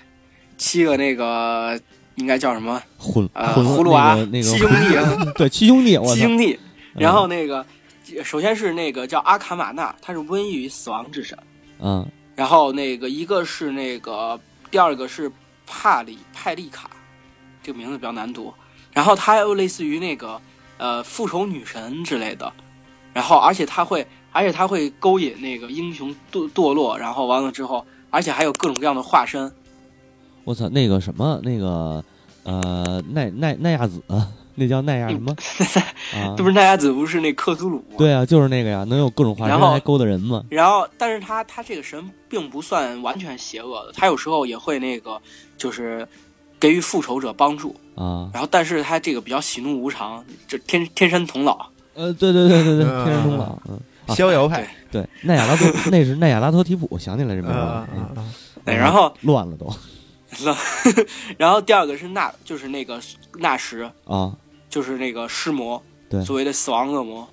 [0.57, 1.77] 七个那个
[2.17, 2.79] 应该叫什么？
[2.99, 6.53] 混葫芦娃、那个那个七兄弟啊， 对七兄弟，七兄弟。
[6.53, 7.63] 嗯然后那个
[8.23, 11.37] 首先是那个叫阿卡玛纳，他是瘟疫与死亡之神。
[11.79, 12.03] 嗯
[12.35, 14.39] 然后那个一个是那个
[14.71, 15.31] 第二个是
[15.67, 16.89] 帕里派利卡，
[17.61, 18.51] 这个名字比较难读。
[18.93, 20.41] 然后他又类似于那个
[20.77, 22.51] 呃复仇女神之类的，
[23.13, 29.51] 然后而且他会而且他会勾引那个英雄堕堕落，然后完了之后，而且还有各种各样的化身。
[30.47, 32.01] 我操，那个什么，那个
[32.43, 34.01] 呃，奈奈奈亚子，
[34.55, 35.33] 那叫奈亚什么
[36.13, 36.37] 啊这？
[36.41, 37.95] 不是奈亚子不是那克苏鲁吗？
[37.97, 40.41] 对啊，就是那个呀，能有各种化身然后还勾搭人吗？
[40.49, 45.21] 然后，但是他他这个神并不算完全邪恶的，他有时候也会那个
[45.57, 46.07] 就是
[46.57, 47.75] 给予复仇者帮助。
[47.95, 51.57] 啊，然后，但是他这个比较喜怒无常，就天天山童姥。
[51.93, 58.23] 呃，对对对对对，嗯天山童姥，嗯，啊逍遥派，对，奈亚拉托， 那是奈亚拉托提普，我想起来这名啊字啊了，啊啊！
[58.63, 59.69] 对，然后，乱了都
[61.37, 63.01] 然后第二个是纳，就是那个
[63.39, 64.35] 纳什，啊，
[64.69, 67.27] 就是那个尸魔，对所谓的死亡恶魔，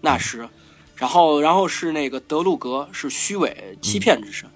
[0.00, 0.48] 纳什。
[0.96, 4.48] 然后，然后是那个德鲁格，是虚伪欺骗之神。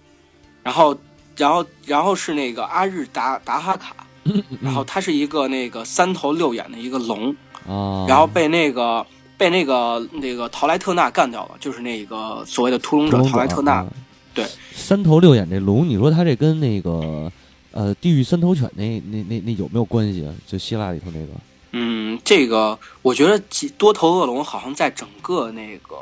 [0.62, 0.96] 然后，
[1.36, 3.94] 然后，然后是那个阿日达达哈卡，
[4.60, 7.30] 然后他是一个那个三头六眼的一个龙。
[7.66, 9.06] 啊，然后被那个
[9.38, 13.74] 被那个那个陶莱特纳干掉了，就是那个所谓的屠龙者陶莱特纳。
[13.74, 13.86] 啊
[14.34, 17.30] 对，三头六眼这龙，你说他这跟那个
[17.72, 20.32] 呃地狱三头犬那那那那有没有关系啊？
[20.46, 21.28] 就希腊里头那个
[21.72, 25.96] 嗯，这个我觉得几多头恶龙好像在整个那个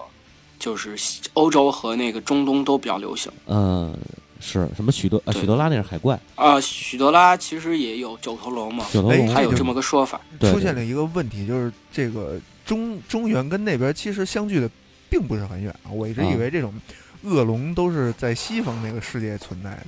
[0.58, 0.96] 就是
[1.34, 3.30] 欧洲和那个中东都比较流行。
[3.46, 3.96] 嗯，
[4.40, 5.32] 是什么许多啊？
[5.32, 10.20] 许多拉那是海怪，啊、许多拉其实也有九头龙嘛，哎九头龙还有这么个说法。
[10.38, 14.68] 对出现了一个问题，就是这个中中原跟那边其实相距的
[15.08, 15.92] 并不是很远啊。
[15.92, 16.74] 我一直以为这种
[17.22, 19.86] 恶龙都是在西方那个世界存在的，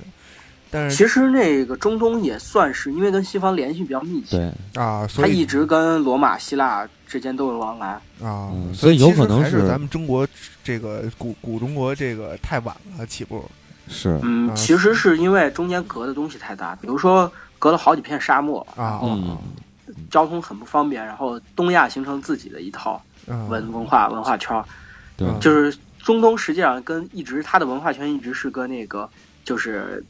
[0.73, 4.37] 但是其实那个中东也算是，因为跟西方联系比较密切，
[4.73, 7.89] 对，啊，所以它一直跟罗马、希腊之间都有往来。
[8.23, 10.27] 啊，嗯所所以有可能是咱们中国
[10.63, 13.47] 这个古古中国这个太晚了起步
[13.87, 19.37] 是嗯，啊其实是因为中间隔的东西太大，比如说隔了好几片沙漠，啊，嗯
[20.09, 24.59] 交通很不方便，然后东亚形成自己的一套啊文文化文化圈，
[25.15, 29.07] 对嗯就是中东实际上跟一直它的文化圈一直是跟那个
[29.45, 30.03] 就是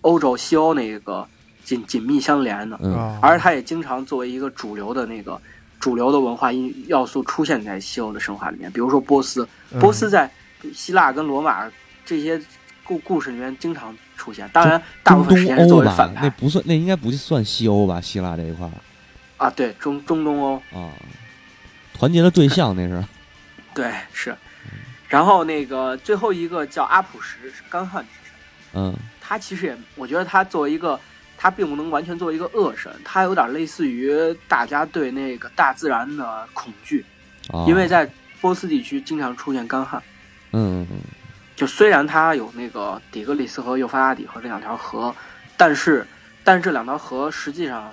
[0.00, 1.26] 欧洲西欧那个
[1.64, 2.94] 紧紧密相连的，嗯。
[2.94, 5.40] 啊，而它也经常作为一个主流的那个
[5.78, 9.80] 主流的文化因要素出现在西欧的神话里面，比如说波斯，嗯。
[9.80, 10.30] 波斯在
[10.74, 11.70] 希腊跟罗马
[12.04, 12.40] 这些
[12.82, 16.22] 故故事里面经常出现，当然大部分时间是作为反，派。
[16.22, 18.00] 那不算，那应该不算西欧吧？
[18.00, 18.72] 希腊这一块儿。
[19.36, 20.56] 啊，对中中东欧。
[20.72, 20.90] 啊，
[21.92, 23.04] 团结的对象那是。
[23.74, 24.34] 对，是。
[25.08, 28.32] 然后那个最后一个叫阿普什，是干旱之神。
[28.72, 28.94] 嗯
[29.26, 30.98] 他其实也，我觉得他作为一个，
[31.36, 34.12] 他并不能完全作为一个恶神，他有点类似于
[34.46, 37.04] 大家对那个大自然的恐惧，
[37.48, 38.08] 啊，因为在
[38.40, 40.00] 波斯地区经常出现干旱。
[40.52, 41.00] 嗯嗯
[41.56, 45.12] 就虽然它有那个底格里斯河、幼发拉底河这两条河，
[45.56, 46.06] 但是
[46.44, 47.92] 但是这两条河实际上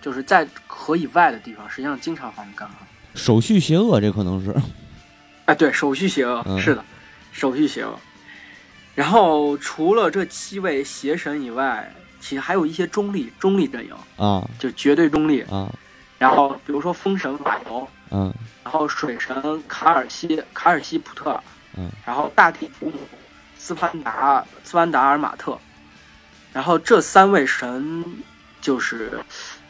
[0.00, 2.76] 就是在河以外的地方，实际上经常发生干旱。
[3.14, 4.54] 手续邪恶，这可能是，
[5.46, 6.84] 哎，对，手续邪恶、嗯是的，
[7.32, 7.98] 手续邪恶。
[8.94, 14.48] 然后除了这七位邪神以外，其实还有一些中立中立阵营，啊。
[14.58, 15.42] 就绝对中立。
[15.42, 15.68] 啊。
[16.18, 18.32] 然后比如说风神马尤，嗯。
[18.62, 21.42] 然后水神卡尔西卡尔西普特尔，
[21.76, 21.90] 嗯。
[22.06, 22.98] 然后大地祖母
[23.58, 25.58] 斯潘达斯潘达尔马特，
[26.52, 28.04] 然后这三位神
[28.60, 29.18] 就是，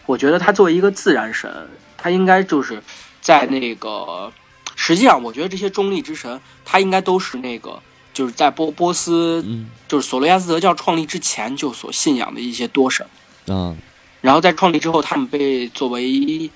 [0.07, 2.83] 我觉得他作为一个自然神，他应该就是
[3.21, 4.33] 在那个，
[4.77, 7.81] 实际上我觉得这些中立之神，他应该都是那个
[8.15, 9.69] 就是在波波斯嗯。
[9.87, 13.07] 就是索罗亚斯德教创立之前就所信仰的一些多神。
[13.49, 13.77] 嗯
[14.23, 16.51] 然后在创立之后，他们被作为，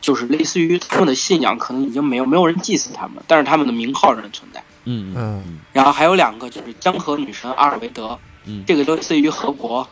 [0.00, 4.62] 就是类似于他们的信仰，可能已经没有没有人祭祀他们，但是他们的名号仍然存在。
[4.84, 5.58] 嗯嗯嗯。
[5.72, 9.84] 然后还有两个就是江河女神阿尔维德，嗯，这个类似于河伯，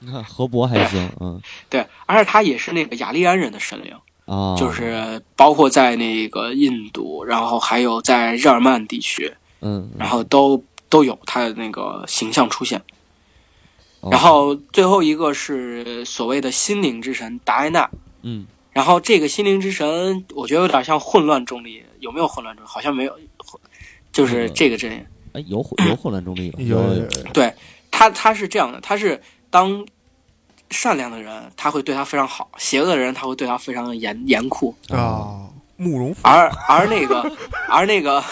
[0.00, 1.40] 你看河伯还行，嗯。
[1.70, 12.78] 对，而且他也是那个雅利安人的神灵，啊，就是包括在那个印度，然后还有在日耳曼地区，嗯，然后都都有他的那个形象出现。
[14.00, 17.88] 哦然后最后一个是所谓的心灵之神达埃纳，
[18.22, 22.68] 嗯然后这个心灵之神，我觉得有点像混乱中立，有没有混乱中立？
[22.68, 23.16] 好像没有，
[24.10, 25.06] 就是这个阵营。
[25.34, 26.58] 哎有有混乱中立吧？
[26.60, 27.54] 有有有对
[27.90, 29.86] 他，他是这样的，他是当
[30.70, 34.74] 善良的人，他会对他非常好；邪恶的人，他会对他非常的严严酷。
[34.88, 37.30] 啊，慕容而而那个，
[37.68, 38.22] 而那个，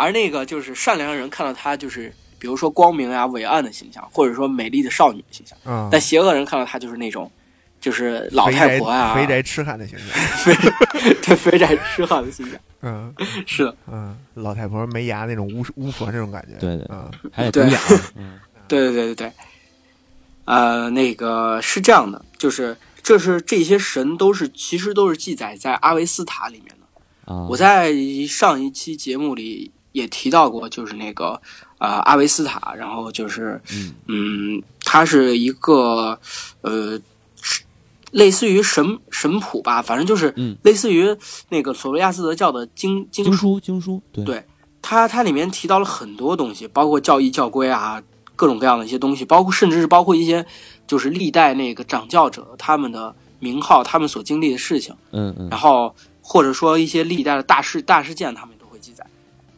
[0.00, 7.30] 而那个就是善良的人看到他就是，比如说光明呀、伟岸的形象，或者说美丽的少女的形象；嗯，但邪恶人看到他就是那种，
[7.80, 10.54] 就是老太婆啊、肥宅痴汉的形象，
[11.22, 12.58] 对肥宅痴汉的形象。
[12.82, 13.14] 嗯。
[13.46, 17.10] 是的，嗯，老太婆没牙那种巫巫婆那种感觉，对对嗯。
[17.52, 17.68] 对。
[18.68, 19.32] 对对对对对，
[20.44, 27.34] 呃，那个是这样的，就是这是这些神都是其实都是记载在阿维斯塔里面的。
[27.34, 27.92] 啊，我在
[28.28, 31.40] 上一期节目里也提到过，就是那个
[31.78, 36.18] 啊、呃阿维斯塔，然后就是嗯嗯，它是一个
[36.62, 37.00] 呃。
[37.42, 37.62] 是
[38.10, 41.16] 类似于神神谱吧，反正就是嗯类似于
[41.48, 44.44] 那个索罗亚斯德教的经经经书经书对对
[44.82, 48.02] 它它里面提到了很多东西，包括教义教规啊，
[48.36, 50.44] 各种各样的一些东西，包括甚至是包括一些
[50.86, 58.54] 就是历代那个掌教者他们的名号，他们所经历的事情，嗯嗯然后或者说一些历代的大事大事件，他们。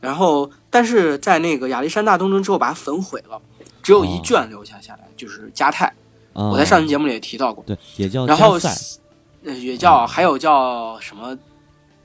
[0.02, 3.40] 然后，但是在那个亚历山大东征之后，把它焚毁了，
[3.82, 4.20] 只有一哦。
[4.24, 5.86] 卷留下下来，就是迦太。
[6.34, 7.62] 啊，我在上期节目里也提到过。
[7.66, 9.00] 对也叫然后加塞。
[9.44, 11.38] 呃，也叫还有叫什么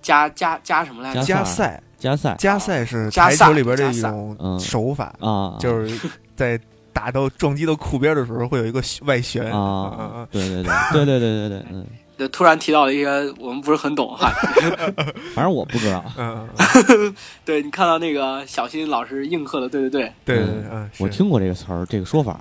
[0.01, 1.21] 加加加什么来着？
[1.23, 1.83] 加加塞。
[1.97, 2.35] 加塞。
[2.37, 6.59] 加塞是台加塞球里边的一种嗯手法，啊，就是在
[6.93, 11.85] 打到撞击到库边的时候会有一个外旋啊，对对对对对对对对，嗯，
[12.17, 14.31] 就突然提到了一些我们不是很懂哈。
[15.35, 16.49] 反正我不知道， 嗯，
[16.89, 20.13] 嗯 对你看到那个小新老师应和的，对对对。
[20.25, 22.39] 对对嗯对，嗯，我听过这个词儿这个说法，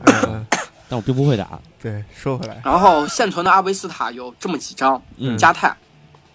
[0.89, 5.37] 但我并不会打，对，说回来，然后现存的阿维斯塔有这么几张：嗯。
[5.37, 5.77] 加泰，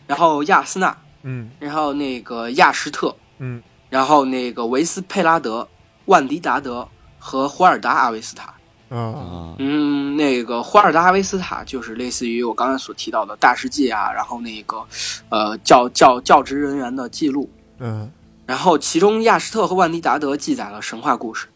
[0.07, 1.49] 然后亚斯纳，嗯。
[1.59, 3.61] 然后那个亚什特，嗯。
[3.89, 5.67] 然后那个维斯佩拉德、
[6.05, 6.87] 万迪达德
[7.19, 8.53] 和胡尔达阿维斯塔。
[8.91, 8.99] 啊。
[8.99, 14.85] 啊，嗯，那个霍尔达阿维斯塔就是类似于我刚才所提到的大世界啊，然后那个
[15.29, 17.49] 呃教教教职人员的记录。
[17.79, 18.11] 嗯。
[18.47, 21.47] 然后其中亚什特和万迪达德记载了神话故事，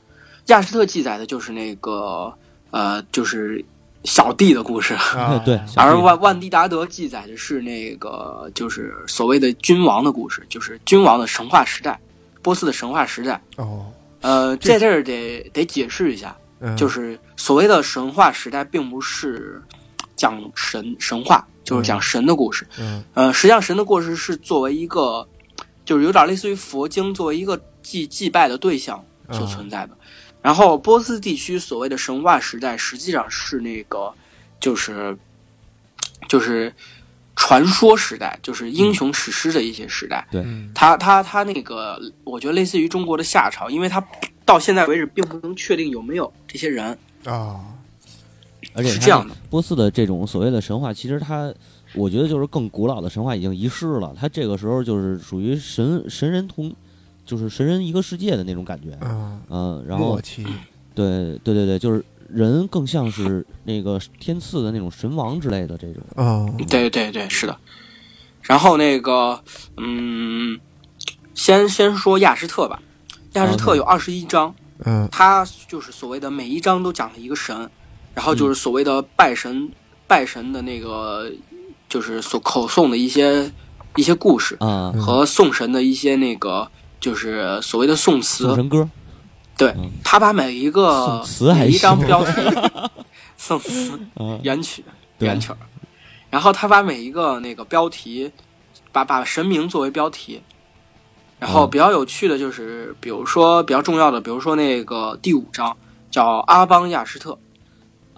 [0.45, 2.33] 亚什特记载的就是那个
[2.71, 3.63] 呃就是
[4.05, 11.99] 小弟的故事， 啊，对，小而万万迪达德记载的是那个就是所谓的君王的故事，就是君王的神话时代，
[12.41, 13.41] 波斯的神话时代。
[13.57, 16.33] 哦，呃，这在这儿得得解释一下，
[16.65, 19.61] 嗯就是所谓的神话时代，并不是
[20.15, 22.67] 讲神神话，就是讲神的故事。
[22.79, 25.27] 嗯呃，实际上神的故事是作为一个，
[25.85, 29.97] 就是有点类似于佛经作为一个祭祭拜的对象所存在的。
[30.41, 34.13] 然后波斯地区所谓的神话时代，实际上是那个
[34.59, 35.17] 就是
[36.27, 36.73] 就是
[37.35, 40.27] 传说时代，就是英雄史诗的一些时代。
[40.33, 43.99] 嗯他他他那个，我觉得类似于中国的夏朝，因为他
[44.45, 47.59] 到现在为止并不能确定有没有这些人，啊，
[48.73, 49.35] 而且是这样的。
[49.49, 51.51] 波斯的这种所谓的神话，其实它，
[51.95, 54.15] 我觉得就是更古老的神话已经遗失了。
[54.15, 56.71] 它这个时候就是属于神神人同，
[57.25, 58.95] 就是神人一个世界的那种感觉。
[59.01, 60.19] 嗯，嗯，然后，
[60.93, 66.03] 对对对对，就是人更像是那个天赐的那种神王之类的这种。
[66.15, 67.57] 啊，对对对，是的。
[68.43, 69.41] 然后那个，
[69.77, 70.59] 嗯，
[71.33, 72.79] 先先说亚什特吧。
[73.39, 74.53] 亚什特有二十一章，
[74.85, 75.07] 嗯。
[75.11, 77.69] 他就是所谓的每一章都讲了一个神，
[78.13, 79.71] 然后就是所谓的拜神、
[80.07, 81.31] 拜神的那个，
[81.89, 83.51] 就是所口诵的一些
[83.95, 86.69] 一些故事啊，嗯和送神的一些那个，
[86.99, 88.55] 就是所谓的宋送词。
[88.55, 88.89] 神歌，
[89.57, 89.91] 对嗯。
[90.03, 92.31] 他把每一个词还每一张标题，
[93.37, 94.83] 宋词啊，原曲
[95.17, 95.27] 对。
[95.27, 95.57] 原曲儿，
[96.29, 98.31] 然后他把每一个那个标题，
[98.91, 100.41] 把把神明作为标题，
[101.45, 101.69] 然后嗯。
[101.69, 105.77] 比较有趣的就是，比如说比较重要的，比如说那个第五章
[106.09, 107.37] 叫阿邦亚什特，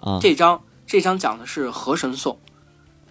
[0.00, 2.38] 啊，这章这章讲的是河神颂，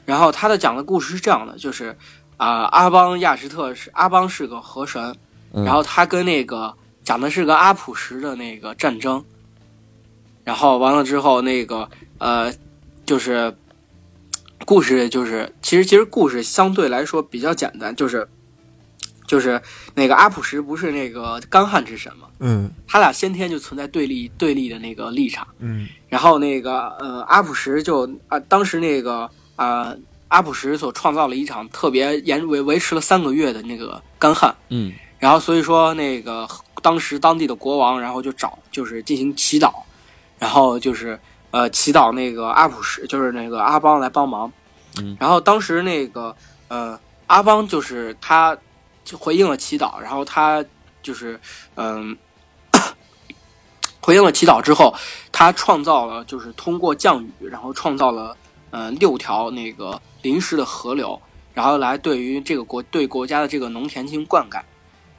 [0.06, 1.96] 然后他的讲的故事是这样的，就是
[2.38, 5.16] 啊、阿邦亚什特是阿邦是个河神，
[5.54, 5.64] 嗯。
[5.64, 9.24] 然后他跟那个讲的是个阿普什的那个战争，
[10.44, 11.88] 然后完了之后那个
[12.18, 12.52] 呃
[13.06, 13.56] 就是
[14.66, 18.28] 故事就是其实其实故事相对来说比较简单，就是
[19.28, 19.62] 就是
[19.94, 22.72] 那个阿普什不是那个干旱之神嘛，嗯。
[22.88, 25.46] 他俩先天就存在对立对立的那个立场。
[25.60, 25.88] 嗯。
[26.08, 29.94] 然后那个呃，阿普什就啊、当时那个啊、
[30.30, 34.94] 阿普什所创造了一场特别延维维持了三个月的那个干旱，嗯。
[35.20, 36.48] 然后所以说那个
[36.82, 39.74] 当时当地的国王，然后就找就是进行祈祷，
[40.40, 41.20] 然后就是
[41.52, 44.50] 呃祈祷那个阿普什，就是那个阿邦来帮忙，
[45.02, 45.18] 嗯。
[45.20, 46.34] 然后当时那个
[46.70, 48.58] 呃阿邦就是他
[49.08, 50.64] 就回应了祈祷，然后他
[51.02, 51.40] 就是
[51.76, 52.16] 嗯。
[54.00, 54.94] 回应了祈祷之后，
[55.34, 58.38] 他创造了，就是通过降雨，然后创造了，
[58.70, 61.22] 呃，六条那个临时的河流，
[61.54, 64.62] 然后来对于这个国对国家的这个农田进行灌溉。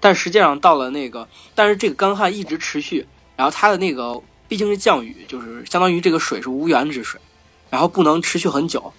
[0.01, 7.21] 但实际上到了那个，但是这个干旱一直持续，然后它的那个毕竟是降雨，就是相当于这个水是无源之水，
[7.69, 8.95] 然后不能持续很久，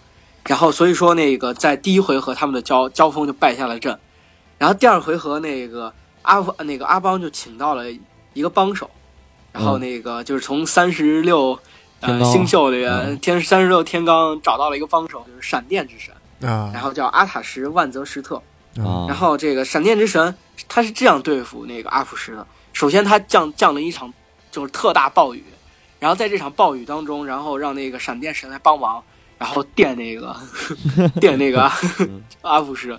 [0.46, 3.98] 然后所以说那个在第一回合他们的交交锋就败下了阵，
[4.60, 5.91] 然后第二回合那个
[6.22, 7.86] 阿那个阿邦就请到了
[8.34, 8.88] 一个帮手，
[9.51, 9.80] 然后嗯。
[9.80, 11.57] 那个就是从三十六
[12.01, 13.18] 呃星宿里面嗯。
[13.18, 16.14] 天三十六天罡找到了一个帮手，就是闪电之神，
[16.47, 18.36] 啊，然后叫阿塔什万泽什特。
[18.78, 20.34] 啊，然后这个闪电之神
[20.68, 24.14] 他是这样对付那个阿普什的：首先他降降了一场
[24.51, 25.43] 就是特大暴雨，
[25.99, 29.03] 然后在这场暴雨当中，然后让那个闪电神来帮忙，
[29.39, 30.36] 然后电那个
[31.20, 31.70] 电那个
[32.41, 32.97] 阿普什，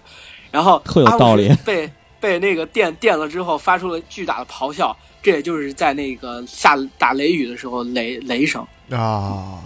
[0.50, 8.66] 然后特有道理阿普什被被那个电电了之后，发出了巨大的咆哮，这也就是在那个下打雷雨的时候雷雷声。
[8.90, 9.62] 啊，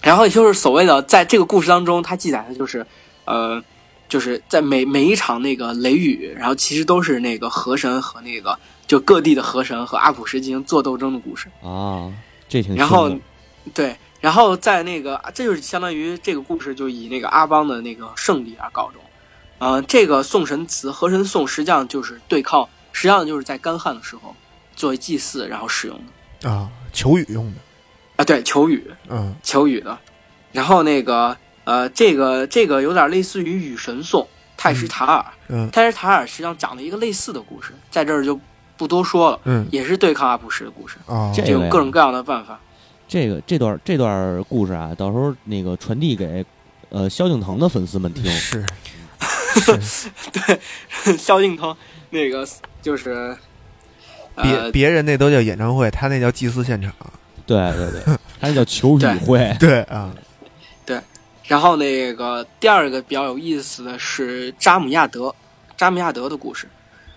[0.00, 2.86] 然后也就是所谓的，在这个故事当中，它记载的就是，
[3.24, 3.60] 呃，
[4.08, 8.56] 就是在每每一场那个雷雨，然后其实都是那个河神和那个
[8.86, 11.48] 就各地的河神和阿普什进行做斗争的故事。
[11.60, 12.08] 啊，
[12.48, 13.10] 这挺然后，
[13.74, 19.00] 对，然后在那个这就是相当于这个故事就以那个阿邦的那个胜利而告终。
[19.58, 24.34] 呃，这个送神词河神颂实际上就是对抗，实际上就是在干旱的时候
[24.74, 25.98] 作为祭祀然后使用
[26.40, 27.60] 的啊，求雨用的，
[28.16, 28.90] 啊，对，求雨。
[29.08, 29.98] 嗯求雨的。
[30.52, 34.26] 然后那个呃，这个这个有点类似于雨神颂
[34.56, 38.38] 泰什塔尔，嗯泰什塔尔实际上讲了一个类似的故事，在这儿就
[38.76, 42.58] 不多说了，嗯也是对抗阿普什的故事，啊，这有各种各样的办法。
[43.08, 46.44] 这个这段这段故事啊，到时候那个传递给
[46.88, 48.64] 呃萧敬腾的粉丝们听，是
[49.80, 50.08] 是，
[51.18, 51.74] 萧敬腾
[52.10, 52.46] 那个
[52.82, 53.36] 就是
[54.36, 56.92] 别呃，别人那都叫演唱会，他那叫祭祀现场，
[57.46, 58.02] 对对对，
[58.40, 60.14] 他那叫求 雨会，对啊，
[60.84, 61.00] 对
[61.44, 65.34] 然后那个第二个比较有意思的是扎姆亚德，
[65.76, 66.68] 扎姆亚德的故事。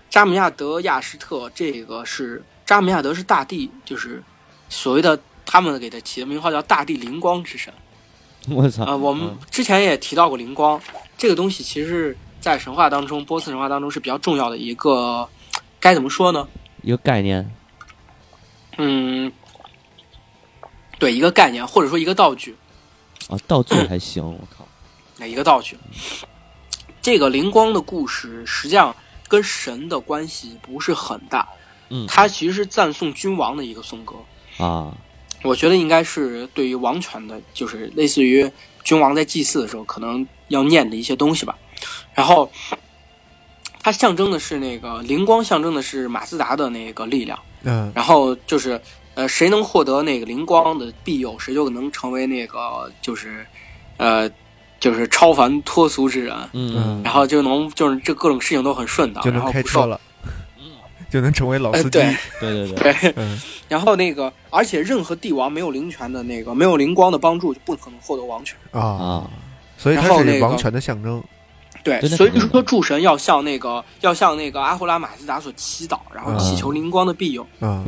[0.08, 4.22] 扎姆亚德亚什特这个是扎姆亚德是大地，就是
[4.68, 7.72] 所谓的他们给他起的名号叫大地灵光之神。
[8.48, 10.80] 我操啊、我们嗯之前也提到过灵光
[11.18, 15.28] 这个东西，其实，在神话当中，波斯神话当中是比较重要的一个，
[15.78, 16.48] 该怎么说呢？
[16.82, 17.48] 一个概念
[18.78, 19.30] 嗯，
[20.98, 22.56] 对，一个概念或者说一个道具，
[23.28, 24.66] 啊，道具还行，我靠，
[25.18, 25.76] 哪一个道具？
[27.02, 28.94] 这个灵光的故事实际上
[29.28, 31.46] 跟神的关系不是很大，
[31.90, 34.16] 嗯它其实是赞颂君王的一个颂歌。
[34.56, 34.96] 啊，
[35.42, 38.50] 我觉得应该是对于王权的，就是类似于
[38.82, 41.58] 君王在祭祀的时候可能要念的一些东西吧。
[42.20, 42.50] 然后，
[43.82, 47.38] 它象征的是那个灵光，象征的是马自达的那个力量。
[47.62, 47.90] 嗯。
[47.94, 48.78] 然后就是，
[49.14, 53.46] 呃，谁能获得那个灵光的庇佑，谁就能成为那个就是，
[53.96, 54.30] 呃，
[54.78, 56.36] 就是超凡脱俗之人。
[56.52, 59.98] 嗯，然后就能就是这各种事情都很顺当，就能然后不受开车了，
[61.10, 62.66] 就能成为老司机，呃对。
[62.66, 63.40] 对对对，嗯。
[63.66, 68.58] 然后那个，而且任何帝王没有灵权的那个没有灵光的帮助，就不可能获得王权。
[68.72, 69.30] 啊，啊，
[69.78, 71.22] 所以它是王权的象征，
[71.82, 77.46] 对，所以就是说诸神要向那个要向那个阿胡拉马自达所祈祷，然后祈求灵光的庇佑。
[77.60, 77.86] 嗯。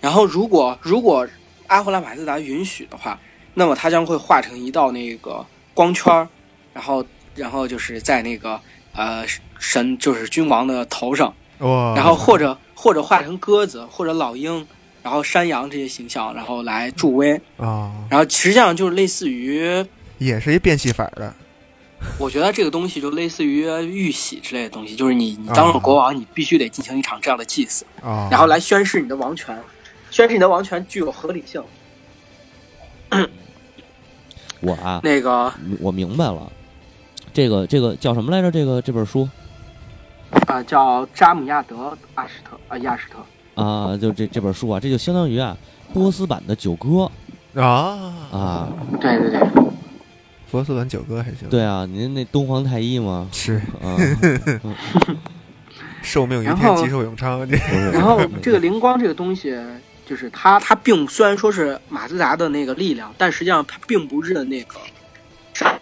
[0.00, 1.26] 然后如果如果
[1.66, 3.18] 阿胡拉马自达允许的话，
[3.54, 6.28] 那么他将会化成一道那个光圈儿，
[6.72, 8.60] 然后然后就是在那个
[8.94, 9.24] 呃
[9.58, 14.64] 神就是君王的头上，哇，然后或者或者化成鸽子或者老鹰，
[15.02, 17.34] 然后山羊这些形象，然后来助威。
[17.56, 19.84] 啊，然后实际上就是类似于，
[20.18, 21.34] 也是一变戏法的
[22.18, 29.58] 我觉得这个东西就类似于玉玺之类的东西，就是你你当了国王，你必须得进行一场这样的祭祀，啊，然后来宣誓你的王权，
[30.10, 31.62] 宣誓你的王权具有合理性。
[34.60, 36.50] 我啊，那个我明白了，
[37.32, 38.50] 这个这个叫什么来着？
[38.50, 39.28] 这个这本书？
[40.46, 45.56] 啊、叫扎姆亚德阿什特啊亚什特，啊，就这这本书啊，这就相当于啊
[45.94, 47.10] 波斯版的九歌。
[47.54, 48.14] 啊。
[48.30, 48.68] 啊，
[49.00, 49.40] 对对对，
[50.50, 53.56] 波斯版九哥还行，，对啊，您那东皇太一吗，是。
[53.82, 53.96] 啊，
[56.02, 57.46] 寿命于天吉寿永昌，
[57.92, 59.54] 然后这个灵光这个东西，
[60.06, 64.76] 就是它它并虽然说是马自达的那个力量，但实际上它并不是那个
[65.52, 65.78] 善，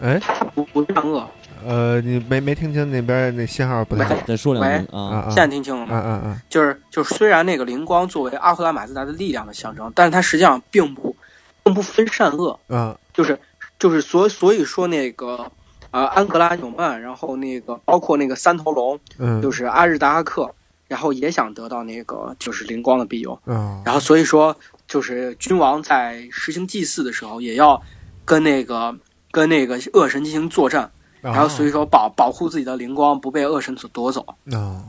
[0.00, 0.20] 哎？
[0.20, 1.28] 它不不善恶。
[1.66, 4.86] 呃，你没没听清那边那信号不太好再说两句。
[4.92, 5.26] 啊啊，啊。
[5.28, 5.96] 现在听清了啊吗？
[5.96, 6.42] 啊啊。
[6.48, 11.16] 就是就是，虽然那个灵光作为阿赫拉马自达的力量的象征，但是它实际上并不
[11.64, 13.38] 并不分善恶，嗯就是
[13.78, 15.50] 就是所所以说那个
[15.90, 20.54] 呃安格拉纽曼，然后那个包括那个三头龙，嗯，就是阿日达阿克，
[20.86, 24.56] 然后也想得到那个就是灵光的庇佑，嗯然后所以说
[24.86, 27.80] 就是君王在实行祭祀的时候，也要
[28.24, 28.94] 跟那个
[29.30, 30.90] 跟那个恶神进行作战，
[31.20, 34.26] 然后所以说保保护自己的灵光不被恶神所夺走。
[34.46, 34.84] 嗯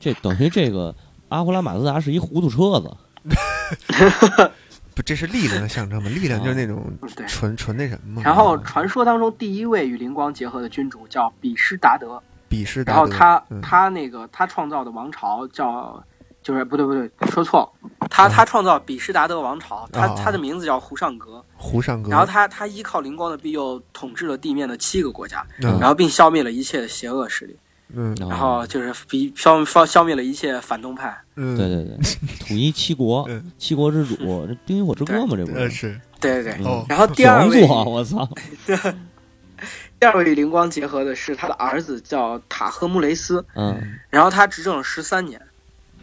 [0.00, 0.94] 这等于这个
[1.28, 2.96] 阿胡拉马自达是一糊涂车子，
[4.94, 6.08] 不，这是力量的象征嘛？
[6.08, 6.84] 力量就是那种。
[7.26, 8.22] 纯纯那什么嘛。
[8.24, 13.60] 然后传说当中第一位与灵光结合的君主叫比施达德，比施达德，然后他嗯。
[13.60, 16.02] 他那个他创造的王朝叫
[16.42, 17.72] 就是不对不对说错。
[17.80, 25.78] 了，他他创造比施达德王朝，他啊他的名字叫胡尚格，胡尚格，然后他他依靠灵光的庇佑统治了地面的七个国家，嗯。
[25.78, 27.56] 然后并消灭了一切的邪恶势力，
[27.94, 28.14] 嗯。
[28.20, 31.16] 然然后就是比消消消灭了一切反动派。
[31.36, 31.96] 嗯，对对对，
[32.46, 35.58] 统一七国嗯，七国之主，这冰与火之歌嘛，这不是？
[35.58, 36.00] 呃是。
[36.20, 38.28] 对对对，然后第二位我操！
[39.98, 43.98] 第二位与灵光结合的是他的儿子叫塔赫穆雷斯，嗯。
[44.10, 45.40] 然后他执政了十三年，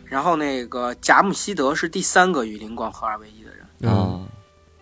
[0.05, 4.19] 然后那个贾姆希德是第三个与灵光合二为一的人，嗯，啊，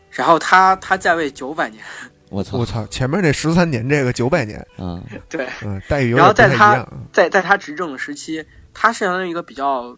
[0.09, 1.83] 然后他他在位九百年，
[2.29, 5.01] 我操我操，前面那十三年这个九百年，啊！
[5.29, 6.93] 对，嗯，待遇有然后点不在他太一样。
[7.13, 9.97] 在在他执政的时期，他是相当于一个比较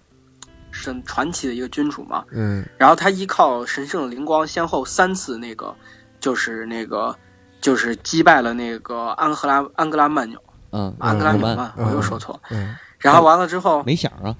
[0.71, 5.75] 神传奇的一个君主嘛，嗯然后他依靠神圣的灵光，先后三次那个
[6.19, 7.15] 就是那个
[7.59, 10.39] 就是击败了那个安赫拉安格拉曼纽
[10.71, 12.41] 嗯，安格拉纽曼纽曼，我又说错了。
[12.51, 14.35] 嗯然后完了之后，没响啊，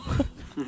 [0.56, 0.66] 嗯，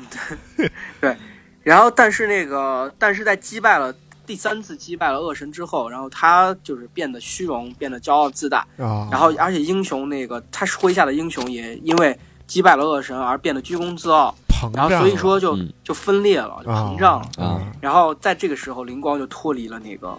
[1.01, 1.17] 对
[1.63, 3.91] 然后但是那个但是在击败了
[4.31, 12.17] 第三次击败了恶神之后，然后他就是变得虚荣，变得骄傲自大，啊，然后而且英雄那个他麾下的英雄也因为
[12.47, 14.33] 击败了恶神而变得居功自傲，
[14.73, 15.67] 然后膨胀，所以说就、嗯。
[15.83, 17.45] 就分裂了，膨胀了。
[17.45, 17.59] 啊。
[17.81, 20.17] 然后在这个时候，灵光就脱离了那个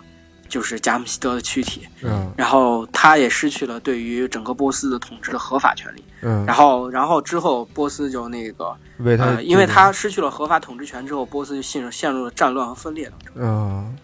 [0.53, 2.30] 就是贾姆希德的躯体，嗯。
[2.36, 6.05] 然后他也失去了对于整个波斯的统治的合法权利。
[6.20, 13.34] 嗯，然后，然后之后波斯就那个为他呃，因为他失去了合法统治权之后，波斯就陷入陷入了战乱和分裂当中。
[13.36, 13.96] 嗯，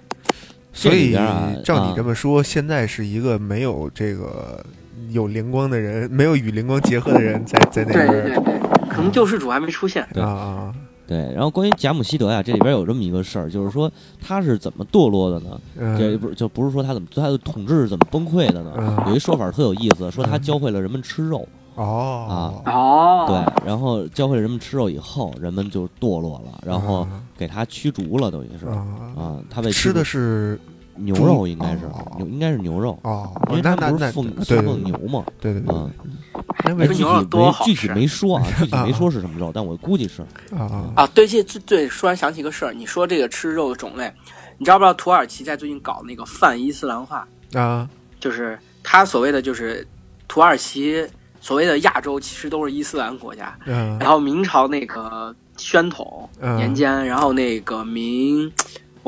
[0.72, 1.94] 所以啊照你啊。
[1.94, 4.64] 这么说，现在是一个没有这个
[5.10, 10.02] 有灵光的人，没有与灵光结合的人在在那对边对对，可能救世主还没出现。
[10.16, 10.72] 啊
[11.08, 11.32] 对。
[11.32, 13.90] 然后关于贾姆希德呀，这里边有这么一个事儿，就是说
[14.20, 15.60] 他是怎么堕落的呢？
[15.98, 18.72] 这嗯不是就不是说他怎么他的统治是怎么崩溃的呢？
[18.76, 21.48] 嗯有一说法特有意思，说他嗯教会了人们吃肉。
[21.74, 27.06] 哦哦，对，然后教会了人们吃肉以后，人们就堕落了，然后
[27.36, 28.84] 给他驱逐了，等于是啊
[29.16, 30.62] 啊，他被吃的是逐
[30.98, 35.24] 牛肉，应该是哦牛，应该是牛肉，哦因为，那那那他们不是奉奉牛嘛。
[35.40, 35.90] 对对对嗯，
[36.64, 40.22] 那为这牛肉哎具体多具体没说啊，具体啊没说是什么肉，但我估计是。
[40.54, 40.92] 啊啊。
[40.96, 44.12] 啊，对，这这对，突然想起一个事儿，你说这个吃肉的种类，
[44.58, 47.26] 你知道不知道土耳其在最近搞那个泛伊斯兰化？
[47.54, 47.88] 啊。
[48.20, 49.86] 就是他所谓的就是
[50.26, 51.06] 土耳其
[51.40, 53.96] 所谓的亚洲其实都是伊斯兰国家，嗯。
[53.98, 56.56] 然后明朝那个宣统嗯。
[56.56, 58.52] 年间，然后那个明。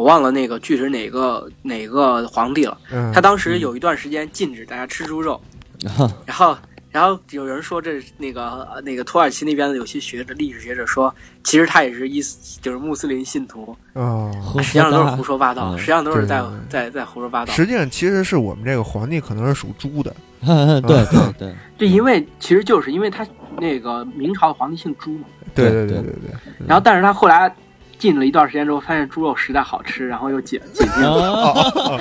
[0.00, 2.78] 我忘了那个具体是哪个哪个皇帝了。
[2.90, 5.38] 嗯，他当时有一段时间禁止大家吃猪肉，
[6.24, 6.56] 然后
[6.90, 14.32] 然后有人说这那个呃那个土耳其那边的有些学者历史学者说，其实他也是伊斯就是穆斯林信徒，哦，
[14.62, 17.52] 实际上都是胡说八道，嗯实际上都是在在在胡说八道。
[17.52, 23.26] 实际上其实是我们这个皇帝可能是属猪的，对对对，对，因为其实就是因为他
[23.58, 25.24] 那个明朝的皇帝姓朱嘛，
[25.54, 27.54] 对对对对对对，然后但是他后来
[28.00, 31.10] 禁了一段时间之后，发现猪肉实在好吃，然后又解解禁了。
[31.10, 32.00] 哦哦哦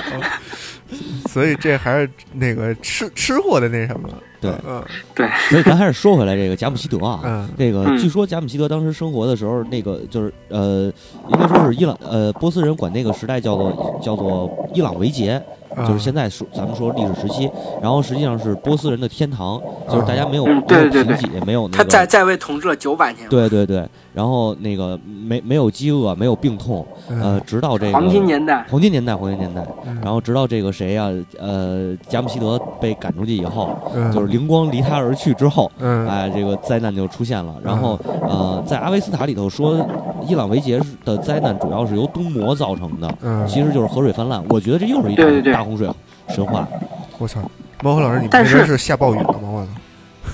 [1.28, 4.08] 所以这还是那个吃吃货的那什么，
[4.40, 4.50] 对。
[4.66, 4.82] 嗯。
[5.50, 7.48] 所以咱还是说回来这个贾姆希德啊，嗯。
[7.58, 7.98] 这个嗯。
[7.98, 10.92] 据说贾姆希德当时生活的时候，那个就是呃，
[11.28, 15.40] 应该说是伊朗呃波斯人管那个时代叫做叫做伊朗维杰，
[15.76, 17.50] 嗯，就是现在说咱们说历史时期，
[17.82, 21.16] 然后实际上是波斯人的天堂，就是大家没有嗯没有对对对。
[21.16, 22.06] 贫瘠，没有那他在个。
[22.06, 28.64] 在位统治了九百年，对对对，然后那个没没有饥饿，没有病痛，呃，嗯直到这个黄金年代。
[28.68, 31.08] 黄金年代，黄金年代，嗯然后直到这个谁呀、
[31.38, 37.54] 呃，贾姆希德被赶出去以后，嗯就是灵光离他而去之后，嗯哎，这个灾难就出现了。
[37.62, 39.86] 然后呃，在阿维斯塔里头说，
[40.26, 44.42] 伊朗维杰的灾难主要是由东魔造成的，嗯，其实就是河水泛滥。
[44.48, 45.88] 我觉得这又是一大对对对大洪水
[46.28, 46.66] 神话。
[47.18, 47.40] 我操，
[47.82, 49.38] 猫和老师，你们但是那边是下暴雨了吗？
[49.42, 49.68] 我操！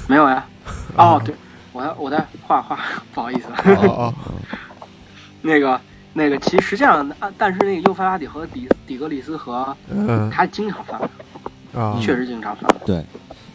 [0.09, 0.45] 没有呀？
[0.97, 1.35] 哦，对，
[1.77, 2.79] 我在我在画画，
[3.12, 3.49] 不好意思。
[3.72, 4.14] 哦 哦
[5.43, 5.79] 那个
[6.14, 10.99] 那个，其实实际上，啊但是那个幼发拉底和底底格里斯河，嗯它经常泛
[11.74, 12.81] 滥，啊，确实经常泛滥。
[12.87, 13.05] 对，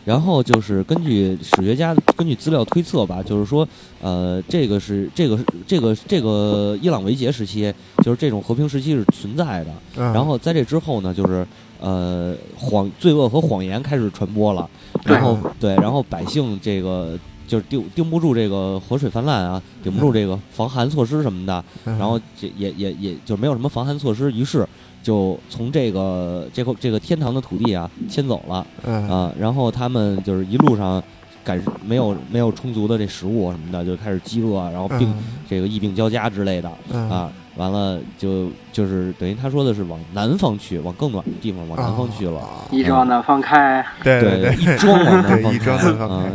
[0.05, 3.67] 然后就是根据史学家根据资料推测吧，就是说，
[4.01, 9.71] 呃，这个是这个是这个这个伊朗维杰时期，就是这种和平时期是存在的。
[9.97, 11.45] 嗯然后在这之后呢，就是
[11.79, 14.69] 呃谎罪恶和谎言开始传播了，
[15.03, 17.17] 然后对，然后百姓这个。
[17.51, 21.99] 就是盯盯不住这个河水泛滥啊，顶不住这个防寒措施什么的，嗯。
[21.99, 24.65] 然后这也也也就没有什么防寒措施，于是
[25.03, 28.65] 就从这个这个这个天堂的土地啊迁走了。
[28.85, 29.05] 嗯。
[29.09, 31.03] 啊，然后他们就是一路上
[31.43, 35.13] 感没有没有充足的这食物什么的，就开始饥饿，然后病、
[35.49, 37.09] 这个疫病交加之类的嗯。
[37.09, 42.39] 啊，完了就就是等于他说的是往南方去，往更暖的地方往南方去了。
[42.39, 46.31] 啊一直往南方开，对对，对，一直往南方开南方开啊，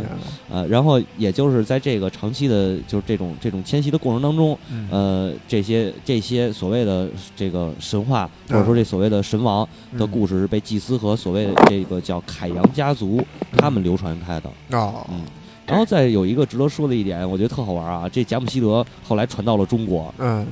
[0.49, 9.67] 呃，然后也就是在这个长期的，就是这种这种迁徙的过程当中，嗯呃，这些这些所谓的这个神话，或者说这所谓的神王
[9.97, 13.21] 的嗯故事，是被祭司和所谓的这个叫凯扬家族
[13.57, 14.49] 他们流传开的。
[14.71, 15.21] 哦嗯，
[15.65, 20.45] 然后再有一个值得说的一点，我觉得特好玩啊，这贾姆希德后来传到了中国嗯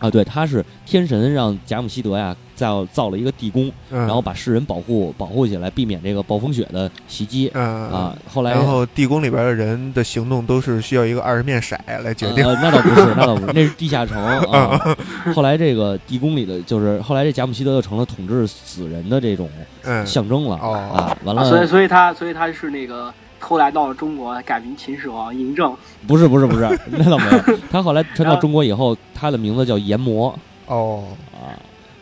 [0.00, 8.16] 啊，对，他是天神让贾姆希德呀造造了一个地宫，嗯，然后把世人保护保护起来，避免这个暴风雪的袭击嗯啊。
[8.28, 12.44] 后来然后地宫里边的人的行动都是需要一个二十面骰来决定。
[12.44, 14.16] 呃，那倒不是，那倒不是，那是地下城
[14.50, 14.96] 啊。
[15.34, 19.48] 后来这个地宫里的，就是后来这贾姆希德就成了统治死人的这种
[19.84, 21.16] 嗯，象征了哦啊。
[21.24, 25.74] 完啊所以，所以他所以他是那个后来到了中国，改名秦始皇嬴政。
[26.06, 27.58] 不是不是不是， 那倒没有。
[27.70, 30.32] 他后来传到中国以后，他的名字叫阎魔
[30.66, 31.56] 哦，啊，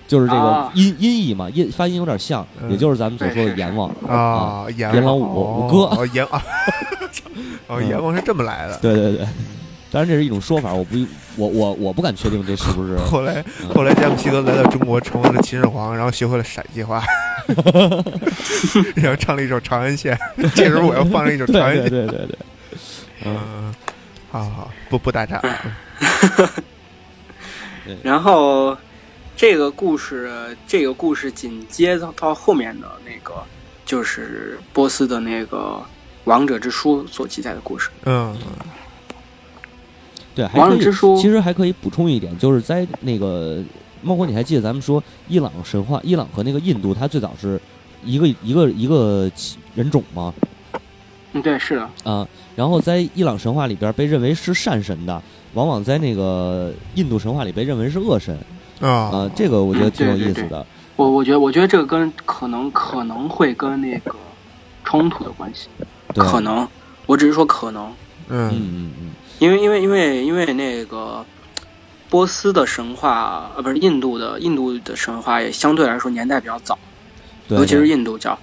[0.07, 3.89] 就是这个啊音音译嘛，音发音有点像，嗯也就是咱们所说的阎王。
[4.07, 6.43] 啊，阎阎老王五五哥哦，阎啊，
[7.69, 8.77] 哦，阎王是这么来的。
[8.83, 9.27] 对对对，
[9.91, 10.97] 当然这是一种说法，我不
[11.39, 12.99] 我我我不敢确定这是不是。
[13.07, 17.03] 后来，嗯后来詹姆希德来到中国，成为了秦始皇，然后学会了陕西话，
[18.97, 20.19] 然后唱了一首《长安县》。
[20.55, 22.03] 这时候我要放上一首《长安县对》。
[22.07, 22.39] 对对对，
[23.25, 23.75] 嗯，嗯，
[24.31, 25.41] 好好好，不不打岔。
[28.03, 28.77] 然后
[29.37, 33.35] 这个故事，这个故事紧接着到后面的那个，
[33.87, 35.57] 就是波斯的那个
[36.25, 37.89] 《王者之书》所记载的故事。
[38.05, 38.37] 嗯
[40.39, 43.61] 对，还可以王者之书其实还可以补充一点，就是在那个，
[44.03, 47.61] 猫哥，你还记得咱们说伊朗神话，伊朗和那个印度，它最早是
[48.05, 49.29] 一个一个一个
[49.75, 50.33] 人种吗？
[51.33, 52.25] 嗯，对，是的，啊，
[52.55, 55.21] 然后在伊朗神话里边被认为是善神的，
[55.55, 58.39] 往往在那个印度神话里被认为是恶神
[58.81, 58.89] 啊。
[58.89, 60.65] 啊，这个我觉得挺有对对对意思的。
[60.95, 64.15] 我我觉得我觉得这个跟可能可能会跟那个
[64.85, 65.67] 冲突的关系，
[66.15, 66.67] 对，可能，
[67.07, 67.93] 我只是说可能，
[68.29, 68.49] 嗯。
[68.51, 69.08] 嗯嗯嗯，
[69.39, 71.25] 因为因为因为因为那个
[72.11, 76.79] 波斯的神话，呃，不是印度的印度的神话也相对来说年代比较早。
[77.49, 78.39] 尤其是印度教，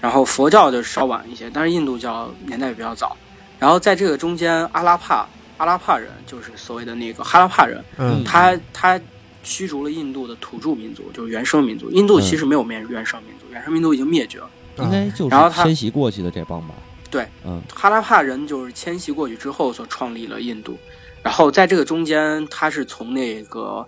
[0.00, 3.14] 然后佛教就稍晚一些，但是印度教年代比较早。
[3.58, 5.28] 然后在这个中间，阿拉帕
[5.58, 8.98] 阿拉帕人就是所谓的那个哈拉帕人，嗯他他
[9.44, 11.90] 驱逐了印度的土著民族，就是原生民族。
[11.90, 14.48] 印度嗯其实没有灭原生民族，原生民族已经灭绝了。
[14.78, 16.74] 应该就是然后他迁徙过去的这帮吧。
[17.10, 17.60] 对，嗯。
[17.74, 20.76] 哈拉帕人就是迁徙过去之后所创立了印度，
[21.22, 23.86] 然后在这个中间，他是从那个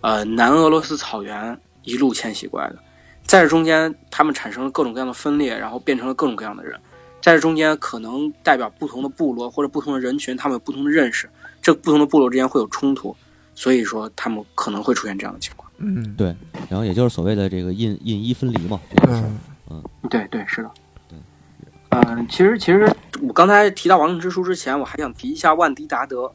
[0.00, 2.78] 呃南俄罗斯草原一路迁徙过来的，
[3.24, 6.78] 在这中间他们产生了各种各样的分裂，然后变成了各种各样的人，
[7.20, 11.28] 在这中间可能代表不同的部落或者不同的人群，他们有不同的认识，
[11.60, 13.14] 这不同的部落之间会有冲突，
[13.54, 15.70] 所以说他们可能会出现这样的情况。
[15.78, 16.14] 嗯。
[16.16, 16.34] 对，
[16.68, 19.30] 然后也就是所谓的这个印印伊分离嘛，这个事儿。
[19.70, 19.82] 嗯。
[20.08, 20.70] 对对，是的。
[22.02, 22.90] 对，嗯、其实其实
[23.22, 26.32] 我刚才提到《王者之书》之前，我还想提一下万迪达德。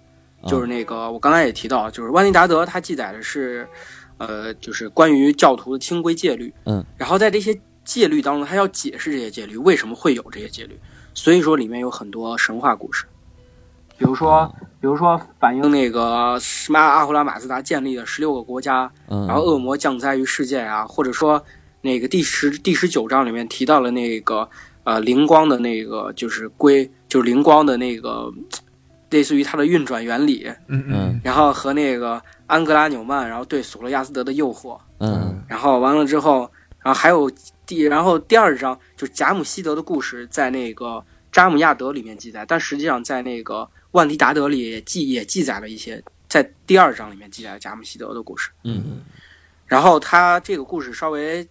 [0.47, 3.67] 就是那个我刚才也提到，就是万迪达德他记载的是，
[4.17, 6.51] 呃，就是关于教徒的清规戒律。
[6.65, 7.55] 嗯，然后在这些
[7.85, 10.75] 戒律当中，他要解释这些戒律为什么会有这些戒律，
[11.13, 13.05] 所以说里面有很多神话故事，
[13.99, 21.39] 比如说，比如说反映那个什么阿胡拉马自达建立的十六个国家，嗯，然后恶魔降灾于世界啊，或者说
[21.81, 24.49] 那个第十第十九章里面提到了那个
[24.83, 28.31] 呃灵光的那个就是归就是灵光的那个
[29.09, 35.43] 类似于它的运转原理，嗯嗯然后和那个安格拉纽曼，然后对索罗亚斯德的诱惑，嗯。
[35.47, 37.29] 然后完了之后，然后还有
[37.65, 48.49] 第然后第二章就是贾姆希德的故事，在那个扎姆亚德里面记载，但实际上在那个万迪达德里也记也记载了一些，在第二章里面记载了贾姆希德的故事。
[48.63, 49.01] 嗯。
[49.65, 51.45] 然后他这个故事稍微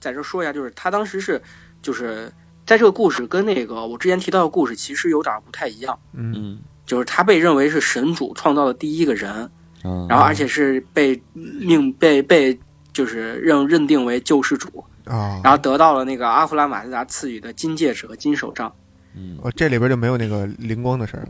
[0.00, 1.40] 在这说一下，就是他当时是
[1.80, 2.30] 就是
[2.66, 6.32] 在这个故事跟那个我之前提到的故事其实有点不太一样，嗯。
[6.36, 6.58] 嗯。
[6.86, 9.50] 就是他被认为是神主创造的第一个人，
[9.84, 12.60] 嗯，然后而且是被命被被
[12.92, 18.70] 就是认认定为救世主，啊，然后得到了那个阿弗拉马自达赐予的金戒指和金手杖。
[19.16, 19.38] 嗯。
[19.40, 21.28] 哦，这里边就没有那个灵光的事儿了。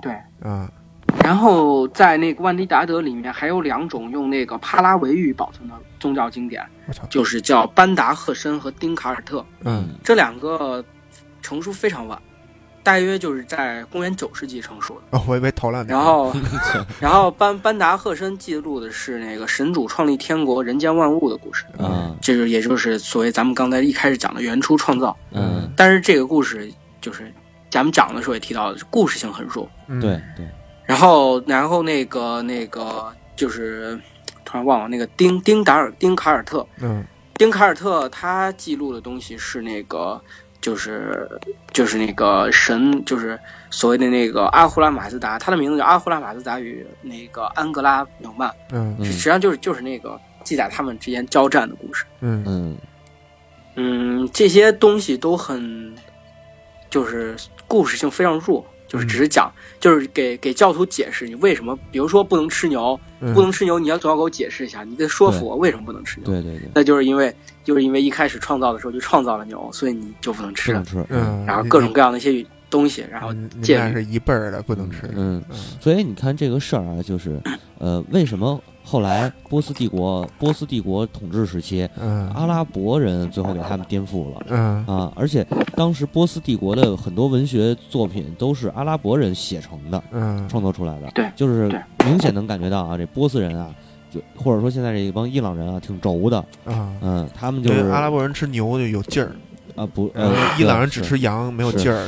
[0.00, 0.70] 对，啊
[1.24, 6.64] 然后在那个万迪达德里面还有两种用那个帕拉维语保存的宗教经典，
[7.10, 9.44] 就是叫班达赫申和丁卡尔特。
[9.64, 10.84] 嗯这两个
[11.42, 12.16] 成书非常晚，
[12.82, 15.18] 大约就是在公元九世纪成书的。
[15.18, 16.32] 哦，我以为头两年，然后，
[17.00, 25.16] 然后班班达赫申记录的是那个神主创立天国、人间万物的故事，嗯这个也就是所谓咱们刚才一开始讲的原初创造。
[25.32, 27.32] 嗯但是这个故事就是
[27.68, 29.68] 咱们讲的时候也提到的，故事性很弱。
[29.88, 30.46] 嗯对对
[30.86, 34.00] 然后，然后那个那个就是
[34.44, 37.04] 突然忘了那个丁丁达尔丁卡尔特，嗯。
[37.34, 40.18] 丁卡尔特他记录的东西是那个，
[40.60, 41.28] 就是
[41.70, 48.96] 就是那个神，就是所谓的那个阿胡拉马自达，他的名字叫阿胡拉马自达与那个安格拉纽曼，嗯。
[48.98, 52.06] 嗯实际上就是就是那个记载他们之间交战的故事。
[52.20, 52.42] 嗯。
[52.46, 52.76] 嗯。
[53.74, 55.94] 嗯，这些东西都很，
[56.88, 57.36] 就是
[57.68, 66.30] 故事性非常弱，就是只是讲，就是给给教徒解释你为什么，比如说不能吃牛，嗯不能吃牛，你要总要给我解释一下，你得说服我为什么不能吃牛。
[66.30, 67.34] 对对对，那就是因为
[67.64, 70.84] 就是因为一开始创造的时候就创造了牛，所以你就不能吃不能。
[70.84, 75.02] 吃，嗯，然后各种各样的一些东西，然后你你戒律们俩是一辈儿的，不能吃。
[75.14, 77.40] 嗯，嗯所以你看这个事儿啊，就是，
[77.78, 84.46] 呃，为什么后来波斯帝国波斯帝国统治时期，嗯阿拉伯人最后给他们颠覆了。
[84.48, 91.10] 嗯啊，而且当时波斯帝国的很多文学作品都是阿拉伯人写成的，嗯创作出来的。
[91.16, 91.68] 对就是
[92.04, 93.74] 明显能感觉到啊，这波斯人啊，
[94.08, 96.38] 就或者说现在这一帮伊朗人啊，挺轴的。
[96.64, 99.34] 啊，嗯，他们就是阿拉伯人吃牛就有劲儿，
[99.76, 102.06] 啊不呃，伊朗人只吃羊没有劲儿，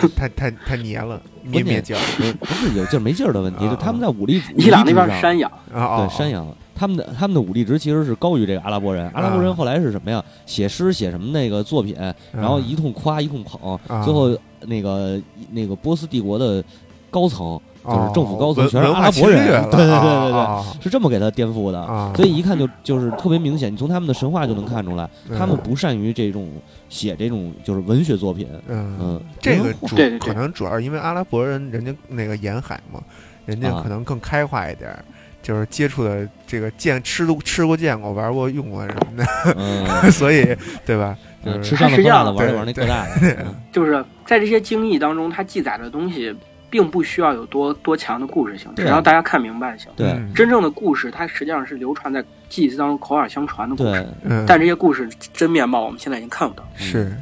[0.00, 6.06] 对太太太黏了，咩咩叫不是不是有劲儿没劲儿的问题，啊就他们在武力伊朗那边山羊，啊啊！
[6.06, 9.10] 对山羊，他们的他们的武力值其实是高于这个阿拉伯人。
[9.14, 10.22] 阿拉伯人啊后来是什么呀？
[10.44, 11.96] 写诗写什么那个作品，
[12.32, 15.18] 然后一通夸一通捧，啊最后那个
[15.50, 16.62] 那个波斯帝国的
[17.10, 21.80] 高层就是政府高层全是阿拉伯人，对对对啊对对，啊是这么给他颠覆的。
[21.80, 22.12] 啊！
[22.16, 26.48] 所以一看就就是特别明显，你从他们的神话就能看出来，嗯他们不善于这种
[26.88, 28.48] 写这种就是文学作品。
[28.68, 33.00] 嗯嗯，这个主对对对可能主要是因为阿拉伯人人家那个沿海嘛，
[33.44, 35.04] 人家啊可能更开化一点儿，
[35.42, 39.24] 就是接触的这个见吃都吃过见过玩过用过什么
[39.56, 40.44] 嗯，的， 所以
[40.84, 41.16] 对吧？
[41.44, 43.12] 就嗯是吃上了喝辣的，玩一玩那对各大的。
[43.20, 46.34] 嗯就是在这些经义当中，它记载的东西
[46.68, 49.92] 并不需要有多多强的故事性，只要大家看明白就行。
[49.96, 50.08] 对。
[50.08, 56.64] 嗯真正的故事，它实际上是流传在记忆当中口耳相传的故事，对，嗯，但这些故事真面貌我们现在已经看不到。
[56.74, 57.16] 是。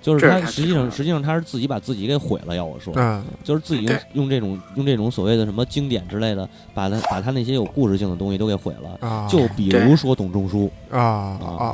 [0.00, 2.54] 就是他他实际上实际上他是自己把自己给毁了。
[2.54, 9.06] 要我说，嗯就是自己用用这种用这种所谓的什么经典之类的，把他把他那些有故事性的东西都给毁了。
[9.06, 11.66] 啊，就比如说董仲舒，啊啊啊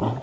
[0.00, 0.14] 啊。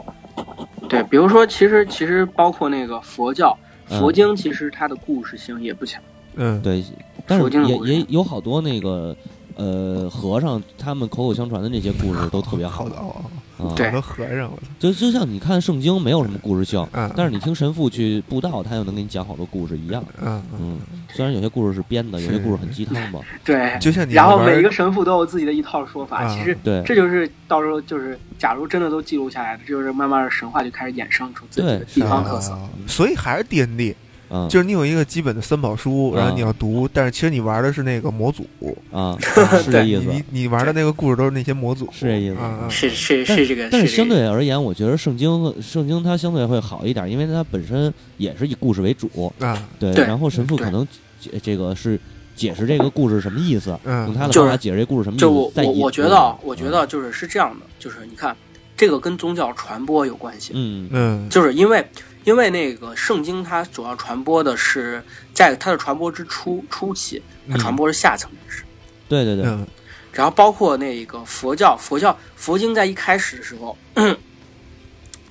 [0.87, 3.55] 对，比如说，其实其实包括那个佛教，
[3.89, 3.99] 嗯。
[3.99, 6.01] 佛经其实它的故事性也不强。
[6.41, 6.83] 嗯对，
[7.27, 9.15] 但是也也有好多那个
[9.55, 13.15] 呃和尚，他们口口相传的那些故事都特别好好的哦，
[13.57, 13.75] 啊。
[13.75, 20.01] 对和尚，就就像你看圣经没有什么故事性，嗯，但是你听神父去布道，他又能给你讲好多故事一样。
[20.21, 20.77] 嗯嗯，
[21.13, 23.19] 虽然有些故事是编的，有些故事很鸡汤吧。
[23.43, 26.23] 对，就像你然后每一个神父都有自己的一套说法。
[26.23, 32.53] 啊其实对这就是到时候就是，假如真的都记录下来了，这就是慢慢的神话就开始衍生出自己的对地方特色。
[32.53, 33.95] 啊所以还是 D N D，
[34.30, 38.45] 嗯，就是你有一个基本的三宝书，然后嗯你要读，但是其实你玩的是那个模组，
[38.91, 39.17] 啊，
[39.63, 42.36] 是这意思，你你你玩的那个故事都是那些模组，是这意思。
[42.69, 42.89] 是。
[42.89, 49.67] 是是这个，但是相对而言，我觉得圣经圣经它相对会好一点，因为它本身也是以故事为主，啊。
[49.80, 50.05] 对，对。
[50.05, 50.88] 然后神父可能
[51.19, 51.99] 解这个是
[52.36, 54.05] 解释这个故事什么意思，嗯。
[54.05, 55.21] 用他的方法解释这故事什么意思。
[55.21, 58.36] 就我我我觉得啊，嗯我觉得就是是这样的，就是你看
[58.77, 60.88] 这个跟宗教传播有关系，嗯。
[60.91, 61.30] 嗯。
[61.30, 61.86] 就是因为
[62.24, 65.03] 因为那个圣经它主要传播的是
[65.34, 68.63] 在它的传播之初初期，它传播是下层人士，
[69.07, 69.67] 对对对，嗯。
[70.11, 73.78] 然后包括那个佛教，佛教佛经在一开始的时候。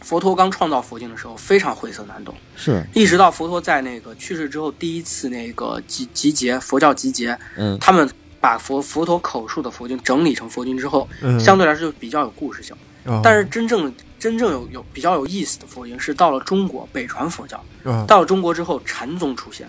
[0.00, 2.82] 佛陀刚创造佛经的时候非常晦涩难懂，是。
[2.94, 7.76] 一直到佛陀在那个去世之后第一次那个集集结佛教集结，嗯。
[7.78, 8.08] 他们
[8.40, 12.74] 把佛佛陀口述的佛经整理成佛经之后，嗯，相对来说就比较有故事性。
[13.04, 13.20] 哦。
[13.22, 19.68] 但是真正真正有有比较有意思的佛经是到了中国北传佛教，啊到了中国之后禅宗出现，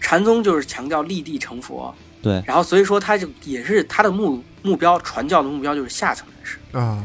[0.00, 2.42] 禅宗就是强调立地成佛，对。
[2.46, 7.04] 然后所以说他就也是他的目目标传教的目标就是下层人士，啊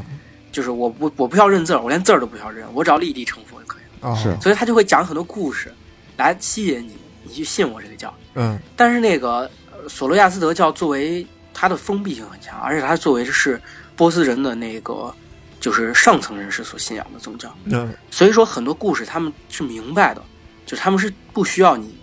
[0.50, 4.10] 就是我不我不需要认字儿，我连字儿都不需要认，我只要立地成佛就可以了。
[4.10, 4.36] 啊是。
[4.40, 5.72] 所以他就会讲很多故事
[6.16, 8.12] 来吸引你，你去信我这个教。
[8.34, 8.58] 嗯。
[8.74, 11.24] 但是那个呃索罗亚斯德教作为
[11.54, 13.62] 它的封闭性很强，而且它作为是
[13.94, 15.14] 波斯人的那个
[15.60, 20.22] 就是上层人士所信仰的宗教，嗯所以说很多故事他们是明白的，
[20.64, 21.94] 就是他们是不需要你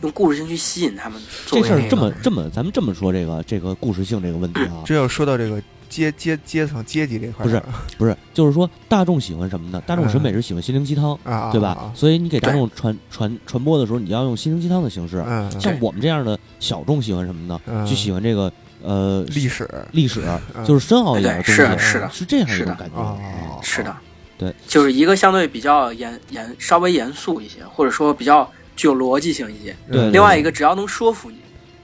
[0.00, 1.20] 用故事性去吸引他们。
[1.46, 7.62] 作为那个这事儿这么这么，咱们这么说这个这个故事性这个问题啊，这要说到这个阶阶阶层阶级这块儿不是
[7.98, 9.80] 不是，就是说大众喜欢什么呢？
[9.86, 11.16] 大众审美是喜欢心灵鸡汤，
[11.52, 11.92] 对吧啊？
[11.94, 15.22] 所以你给大众传传传播的时候，你要用心灵鸡汤的形式。
[15.60, 17.60] 像我们这样的小众喜欢什么呢？
[17.66, 18.50] 嗯就喜欢这个
[18.84, 20.22] 呃历史历史，
[20.54, 20.64] 嗯。
[20.64, 22.10] 就是深奥一点的东西，对是的是的。
[22.10, 22.66] 是这样一是的。
[22.66, 23.62] 种感觉。
[23.62, 23.96] 是的，
[24.38, 29.74] 对，就是一个相对比较严严稍微严肃一些，或者说比较具有逻辑性一些。
[29.90, 31.38] 对另外一个只要能说服你，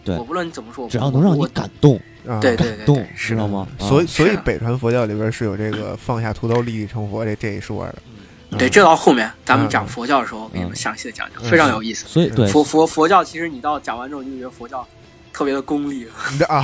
[0.05, 0.17] 对。
[0.17, 2.39] 我不论你怎么说，只要能让你我感动，啊。
[2.41, 3.37] 对对对，是的。
[3.37, 3.67] 知道吗？
[3.79, 3.89] 啊。
[3.89, 7.95] 所以，所以北传佛教里边是有这个放下屠刀立地成佛这这一说的。
[8.59, 8.71] 对，嗯。
[8.71, 9.71] 这到后面咱们嗯。
[9.71, 10.77] 讲佛教的时候，我给你们嗯。
[10.77, 11.51] 详细的讲讲，嗯。
[11.51, 12.07] 非常有意思。
[12.07, 14.87] 所以对，佛佛佛教其实你到讲完之后，你就觉得佛教
[15.41, 16.07] 特别的功利。
[16.51, 16.63] 啊，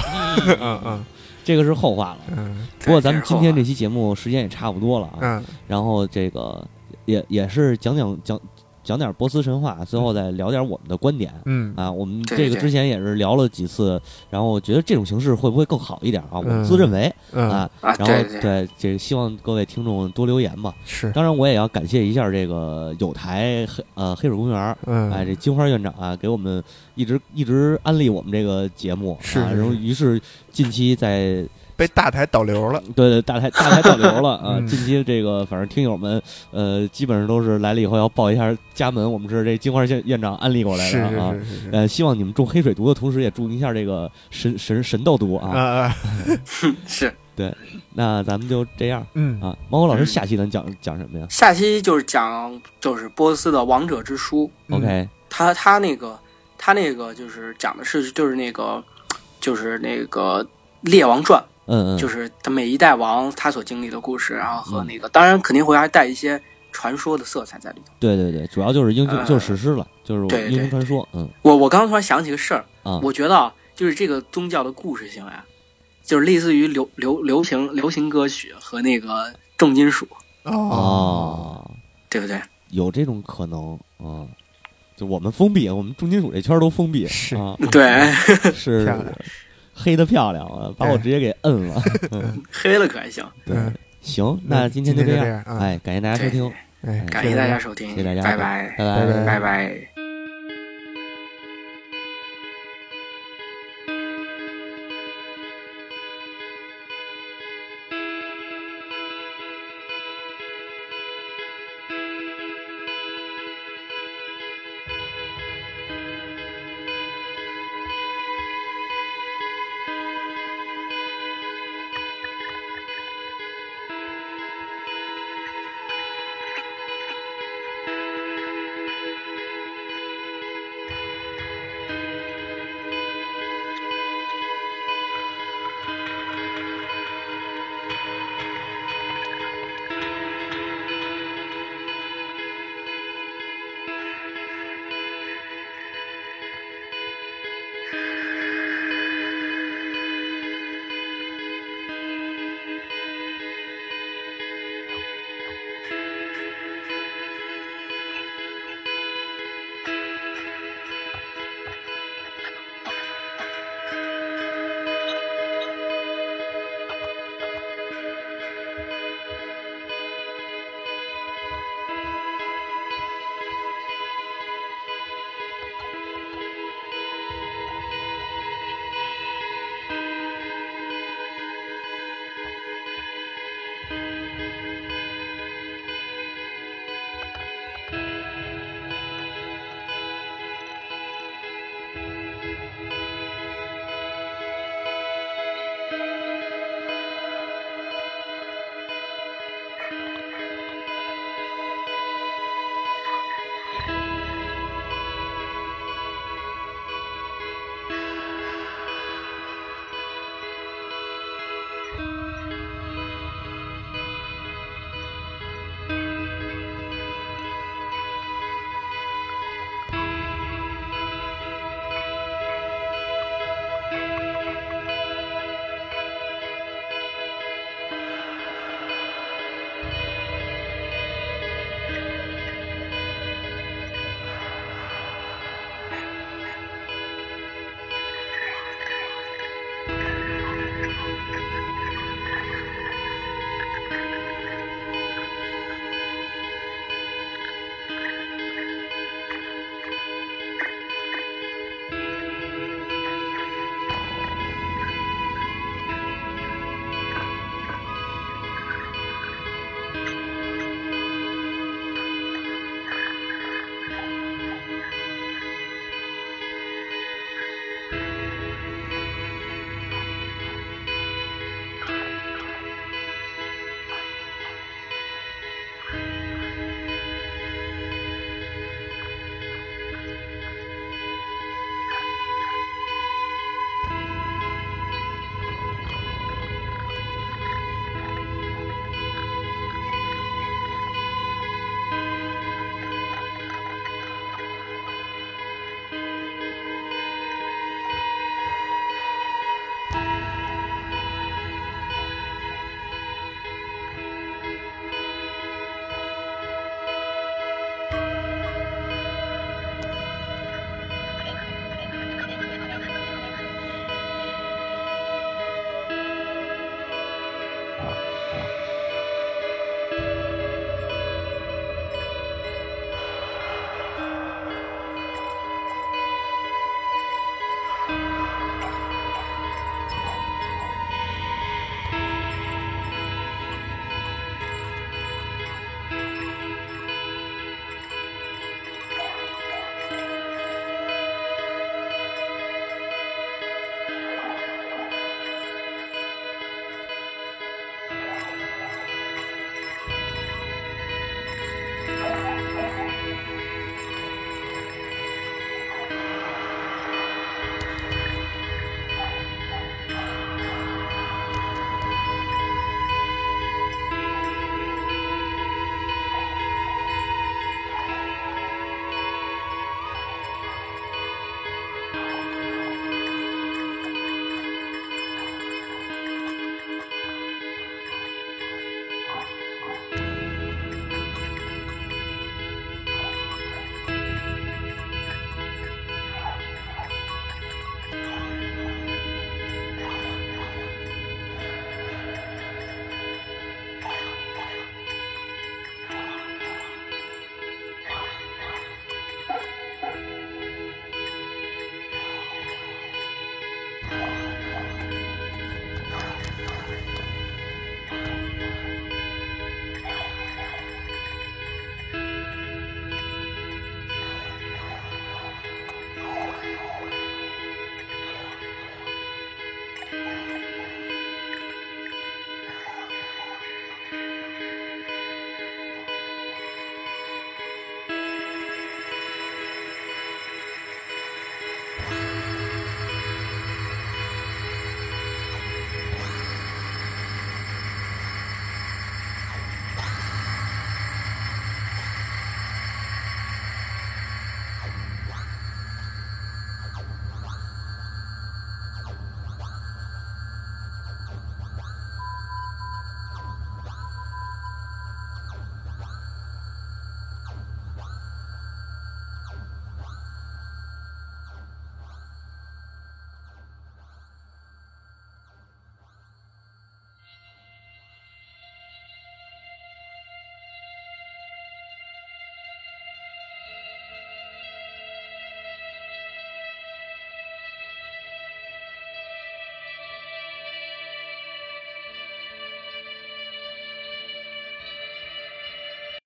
[0.60, 1.04] 嗯嗯
[1.42, 2.18] 这个是后话了。
[2.36, 2.68] 嗯。
[2.80, 5.44] 不过咱们今天这这期节目时间也差不多了啊，嗯。
[5.66, 6.62] 然后这个
[7.06, 8.38] 也也是讲讲讲
[8.86, 11.34] 讲点波斯神话，最后再聊点我们的观点。
[11.44, 16.38] 嗯啊，我们这个之前也是聊了几次，然后我觉得这种形式会不会更好一点啊？
[16.38, 20.72] 我自认为嗯啊，啊，然后对对，这个希望各位听众多留言吧。
[20.84, 26.62] 是当然，我也要感谢一下这个有台黑呃黑水公园儿，嗯哎，这金花院长啊，给我们
[26.94, 30.20] 一直一直安利我们这个节目啊，是是是然后于是
[30.52, 31.44] 近期在
[31.76, 32.82] 被大台导流了。
[32.94, 36.20] 对对大台大台导流了啊， 嗯近期这个反正听友们
[36.50, 41.32] 呃基本上都是来了以后要报一下家门，我们是这金花院院长安利过来的啊。
[41.32, 45.60] 是是是是呃，希望你们中黑水毒的同时，也注意一下这个神神神斗毒啊啊。
[45.82, 45.96] 啊
[46.86, 47.12] 是。
[47.92, 49.54] 那咱们就这样嗯啊。
[49.68, 56.18] 猫狗老师，嗯下期咱讲讲什么呀下期就是讲就是波斯的王者之书，嗯？OK，他他那个
[56.56, 58.82] 他那个就是讲的是就是那个
[59.38, 60.46] 就是那个
[60.80, 66.40] 列王传，嗯嗯，就是他每一代王他所经历的故事，然后和那个当然肯定会还带一些
[66.72, 67.92] 传说的色彩在里头。
[67.98, 71.08] 对对对，主要就是英雄，呃就是史诗了，就是英雄传说。
[71.12, 71.28] 嗯。
[71.42, 75.44] 我我刚刚突然想起个事儿，啊，我觉得啊，就是这个宗教的故事性呀，
[76.02, 80.06] 就是类似于流流流行流行歌曲和那个重金属，
[80.44, 80.52] 哦。
[80.52, 81.70] 哦，
[82.08, 82.40] 对不对？
[82.70, 84.26] 有这种可能啊。
[84.96, 87.36] 就我们封闭，我们重金属这圈都封闭是。
[87.36, 88.10] 啊，对，
[88.54, 88.86] 是
[89.76, 91.82] 黑的漂亮啊，把我直接给摁了。
[92.50, 93.22] 黑了可还行。
[93.44, 93.54] 对。
[93.54, 95.42] 嗯，行，那今天就这样。
[95.42, 96.50] 啊哎，感谢大家收听，
[96.82, 98.22] 哎，感谢大家收听，谢谢大家。
[98.22, 99.24] 拜拜，拜拜。
[99.26, 99.95] 拜拜。